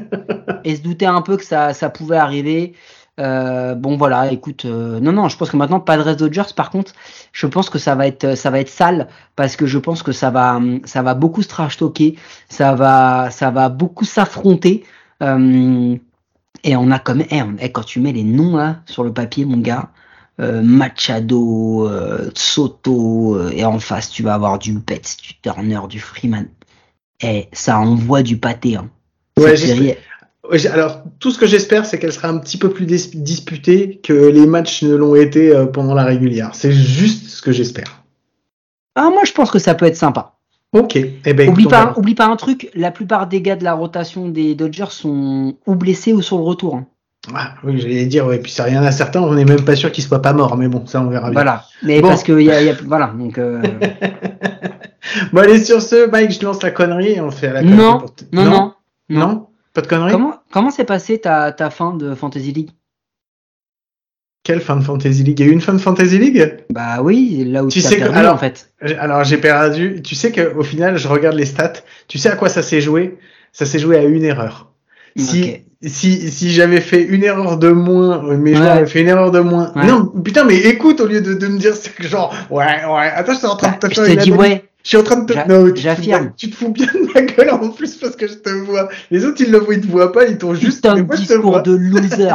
[0.63, 2.73] et se doutaient un peu que ça, ça pouvait arriver.
[3.19, 6.93] Euh, bon voilà, écoute, euh, non non, je pense que maintenant Padres Dodgers, par contre,
[7.33, 10.13] je pense que ça va être ça va être sale parce que je pense que
[10.13, 12.15] ça va ça va beaucoup se trash talker,
[12.49, 14.85] ça va ça va beaucoup s'affronter.
[15.21, 15.97] Euh,
[16.63, 19.11] et on a comme eh, on- eh, quand tu mets les noms là sur le
[19.13, 19.89] papier, mon gars,
[20.39, 25.79] euh, Machado, euh, Soto, euh, et en face tu vas avoir du Betts, du Turner,
[25.89, 26.47] du Freeman.
[27.21, 28.77] Et ça envoie du pâté.
[28.77, 28.89] Hein.
[29.37, 29.57] Ouais,
[30.71, 34.13] Alors, tout ce que j'espère, c'est qu'elle sera un petit peu plus dis- disputée que
[34.13, 36.51] les matchs ne l'ont été euh, pendant la régulière.
[36.53, 38.03] C'est juste ce que j'espère.
[38.95, 40.33] Ah, moi je pense que ça peut être sympa.
[40.73, 40.95] Ok.
[40.97, 44.29] Eh ben, Oublie pas, oublie pas un truc, la plupart des gars de la rotation
[44.29, 46.75] des Dodgers sont ou blessés ou sur le retour.
[46.75, 46.85] hein.
[47.35, 49.91] Ah, oui, j'allais dire, ouais, puis c'est rien à certain, on n'est même pas sûr
[49.91, 51.33] qu'il soit pas mort, mais bon, ça, on verra bien.
[51.33, 51.65] Voilà.
[51.83, 52.07] Mais Bon.
[52.07, 53.61] parce que y a, y a- voilà, donc euh,
[55.33, 57.75] Bon, allez, sur ce, Mike, je lance la connerie et on fait la connerie.
[57.77, 58.73] non, pour t- non, non,
[59.09, 62.69] Non Pas de connerie Comment comment s'est passée ta, ta fin de Fantasy League?
[64.43, 65.39] Quelle fin de Fantasy League?
[65.39, 66.63] Il y a eu une fin de Fantasy League?
[66.71, 68.71] Bah oui, là où Tu tu as que- perdu alors- en fait.
[68.97, 70.01] Alors, j'ai perdu.
[70.01, 71.73] Tu sais qu'au final, je regarde les stats.
[72.07, 73.19] Tu sais à quoi ça s'est joué?
[73.51, 74.71] Ça s'est joué à une erreur.
[75.17, 78.77] Si, si, si j'avais fait une erreur de moins, euh, mes joueurs Ouais.
[78.79, 79.73] avaient fait une erreur de moins.
[79.75, 79.85] Ouais.
[79.85, 83.11] Non, putain, mais écoute, au lieu de, de me dire, c'est que genre, ouais, ouais,
[83.13, 84.68] attends, je suis en train Bah, de te je faire te une dis ouais.
[84.83, 85.37] Je suis en train de te.
[85.47, 86.21] Non, tu te, fous j'affirme.
[86.23, 88.87] bien- tu te fous bien de ma gueule en plus parce que je te vois.
[89.11, 90.77] Les autres, ils le voient, ils te voient pas, ils t'ont juste.
[90.77, 91.61] Putain de moi, je te discours vois.
[91.61, 92.29] de loser.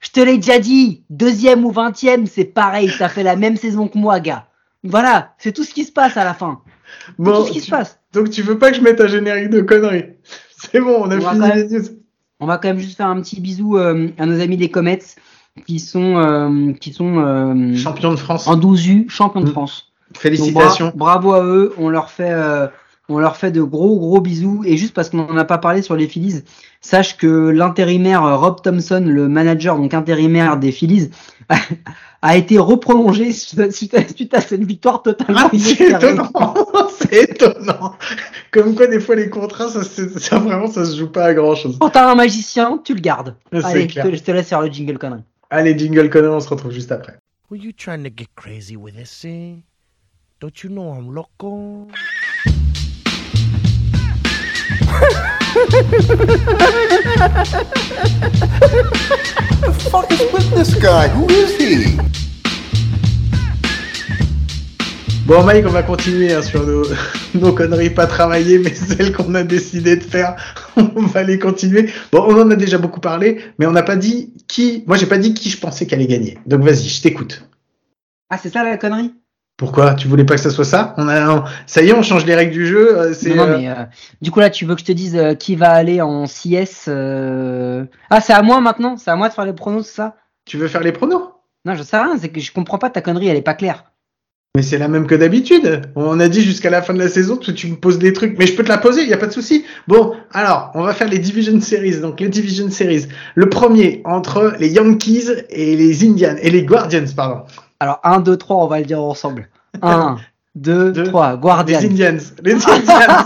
[0.00, 3.86] Je te l'ai déjà dit, deuxième ou vingtième, c'est pareil, t'as fait la même saison
[3.86, 4.46] que moi, gars.
[4.82, 6.60] Voilà, c'est tout ce qui se passe à la fin.
[7.06, 7.98] C'est Bon, tout ce qui tu- se passe.
[8.14, 10.06] donc tu veux pas que je mette un générique de conneries?
[10.72, 11.84] C'est bon, on a On fini les news.
[12.40, 15.00] On va quand même juste faire un petit bisou euh, à nos amis des Comets
[15.66, 18.46] qui sont euh, qui sont euh, Champion de France.
[18.48, 19.54] en 12 U, champions de Mm.
[20.12, 20.92] Donc, Félicitations.
[20.94, 22.66] bra- bravo à eux, on leur fait euh,
[23.08, 25.82] on leur fait de gros gros bisous et juste parce qu'on n'en a pas parlé
[25.82, 26.42] sur les Phillies,
[26.80, 31.10] sache que l'intérimaire euh, Rob Thompson, le manager donc intérimaire des Phillies,
[32.22, 36.54] a été reprolongé suite à, suite à- cette victoire totalement Ah, c'est étonnant,
[36.98, 37.94] c'est étonnant.
[38.52, 41.34] Comme quoi, des fois, les contrats, ça, c'est- ça vraiment, ça se joue pas à
[41.34, 41.78] grand chose.
[41.80, 43.34] Quand t'as un magicien, tu le gardes.
[43.52, 45.22] C'est Allez, je te, je te laisse faire le jingle connerie.
[45.50, 47.16] Allez, jingle conneries, on se retrouve juste après.
[47.50, 49.62] Were you trying to get crazy with this thing?
[50.40, 51.86] Don't you know I'm loco?
[59.60, 61.08] the fuck is with this guy?
[61.08, 61.98] Who is he?
[65.26, 66.84] Bon, Mike, on va continuer hein, sur nos,
[67.34, 70.36] nos conneries pas travaillées, mais celles qu'on a décidé de faire,
[70.76, 71.90] on va les continuer.
[72.12, 74.84] Bon, on en a déjà beaucoup parlé, mais on n'a pas dit qui.
[74.86, 76.38] Moi, j'ai pas dit qui je pensais qu'allait gagner.
[76.46, 77.46] Donc, vas-y, je t'écoute.
[78.30, 79.12] Ah, c'est ça la connerie?
[79.60, 79.92] Pourquoi?
[79.92, 80.94] Tu voulais pas que ça soit ça?
[80.96, 82.98] On a, un- ça y est, on change les règles du jeu.
[82.98, 83.74] euh, C'est Non, non, euh, mais euh,
[84.22, 86.86] du coup là, tu veux que je te dise euh, qui va aller en CS
[86.88, 87.84] euh...
[88.08, 88.96] Ah, c'est à moi maintenant?
[88.96, 90.16] C'est à moi de faire les pronos, c'est ça?
[90.46, 91.32] Tu veux faire les pronos?
[91.66, 93.84] Non, je sais rien, c'est que je comprends pas ta connerie, elle est pas claire.
[94.56, 95.82] Mais c'est la même que d'habitude.
[95.94, 98.38] On a dit jusqu'à la fin de la saison que tu me poses des trucs.
[98.38, 99.66] Mais je peux te la poser, il n'y a pas de souci.
[99.88, 102.00] Bon, alors, on va faire les Division Series.
[102.00, 103.06] Donc, les Division Series.
[103.34, 106.34] Le premier, entre les Yankees et les Indians.
[106.40, 107.42] Et les Guardians, pardon.
[107.80, 109.48] Alors, 1, 2, 3, on va le dire ensemble.
[109.82, 110.16] 1,
[110.54, 111.02] 2, Deux.
[111.04, 111.78] 3, Guardians.
[111.80, 112.18] Les Indians.
[112.42, 113.24] Les Indians.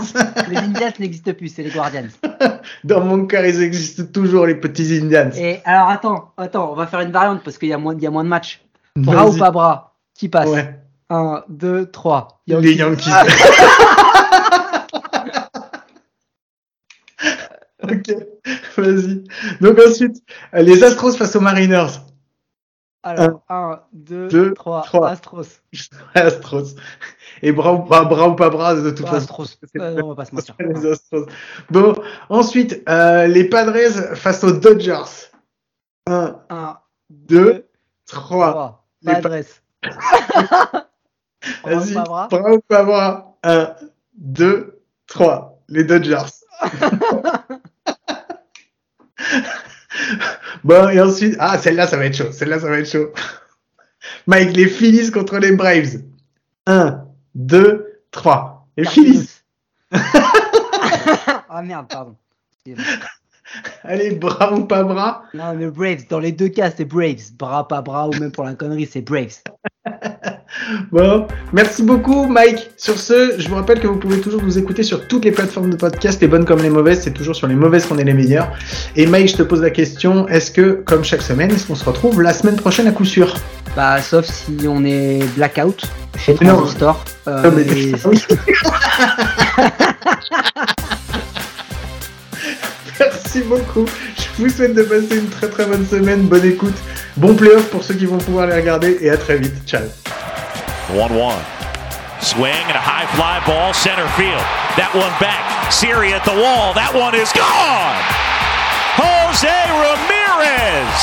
[0.49, 2.07] Les Indians n'existent plus, c'est les Guardians.
[2.83, 5.31] Dans mon cœur, ils existent toujours, les petits Indians.
[5.35, 8.01] Et alors, attends, attends, on va faire une variante parce qu'il y, a moins- il
[8.03, 8.61] y a moins de matchs.
[8.95, 10.79] Bras ou pas bras Qui passe Ouais.
[11.09, 12.41] 1, 2, 3.
[12.47, 13.09] Les Yankees.
[17.83, 18.15] ok,
[18.77, 19.23] vas-y.
[19.61, 20.17] Donc ensuite,
[20.53, 21.87] les Astros face aux Mariners.
[23.07, 25.09] Alors, 1, 2, deux, 3, trois.
[25.09, 25.61] Astros.
[26.15, 26.75] Astros.
[27.43, 29.17] Et bras ou, pas, bras ou pas bras, de toute façon.
[29.17, 29.59] Astros.
[29.77, 30.55] Euh, on va pas se mentir.
[30.59, 31.27] Les Astros.
[31.69, 31.93] Bon,
[32.29, 35.29] ensuite, euh, les Padres face aux Dodgers.
[36.07, 36.79] 1, 1,
[37.11, 37.67] 2,
[38.07, 38.49] 3.
[38.51, 38.87] 3.
[39.03, 39.61] Les Pas pa- adresse.
[41.63, 42.27] Vas-y, Bras ou pas bras?
[42.31, 43.37] bras ou pas bras?
[43.43, 43.75] 1,
[44.15, 45.61] 2, 3.
[45.69, 46.25] Les Dodgers.
[50.63, 52.31] bon, et ensuite, ah, celle-là, ça va être chaud.
[52.31, 53.11] Celle-là, ça va être chaud.
[54.27, 56.01] Mike, les Phillies contre les Braves.
[56.67, 58.67] 1, 2, 3.
[58.77, 59.29] Les Phillies.
[59.91, 62.15] ah merde, pardon.
[63.83, 67.31] Allez, bras ou pas bras Non, mais Braves, dans les deux cas, c'est Braves.
[67.37, 69.41] Bras, pas bras, ou même pour la connerie, c'est Braves.
[70.91, 72.71] Bon, merci beaucoup Mike.
[72.77, 75.69] Sur ce, je vous rappelle que vous pouvez toujours nous écouter sur toutes les plateformes
[75.69, 78.13] de podcast, les bonnes comme les mauvaises, c'est toujours sur les mauvaises qu'on est les
[78.13, 78.51] meilleurs.
[78.95, 81.85] Et Mike, je te pose la question, est-ce que, comme chaque semaine, est-ce qu'on se
[81.85, 83.35] retrouve la semaine prochaine à coup sûr?
[83.75, 85.83] Bah, sauf si on est blackout
[86.17, 86.33] chez.
[86.35, 87.03] Transistor.
[87.27, 87.93] Euh, Non, mais- et-
[92.99, 93.85] Merci beaucoup.
[94.37, 96.75] Je vous souhaite de passer une très très bonne semaine, bonne écoute,
[97.17, 99.53] bon playoff pour ceux qui vont pouvoir les regarder et à très vite.
[99.65, 99.81] Ciao.
[100.93, 101.45] 1 1.
[102.21, 104.45] Swing and a high fly ball center field.
[104.77, 105.73] That one back.
[105.73, 106.77] Siri at the wall.
[106.77, 107.97] That one is gone.
[109.01, 109.49] Jose
[109.81, 111.01] Ramirez.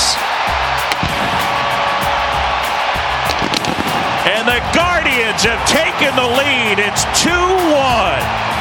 [4.31, 6.79] And the Guardians have taken the lead.
[6.79, 8.52] It's 2 1.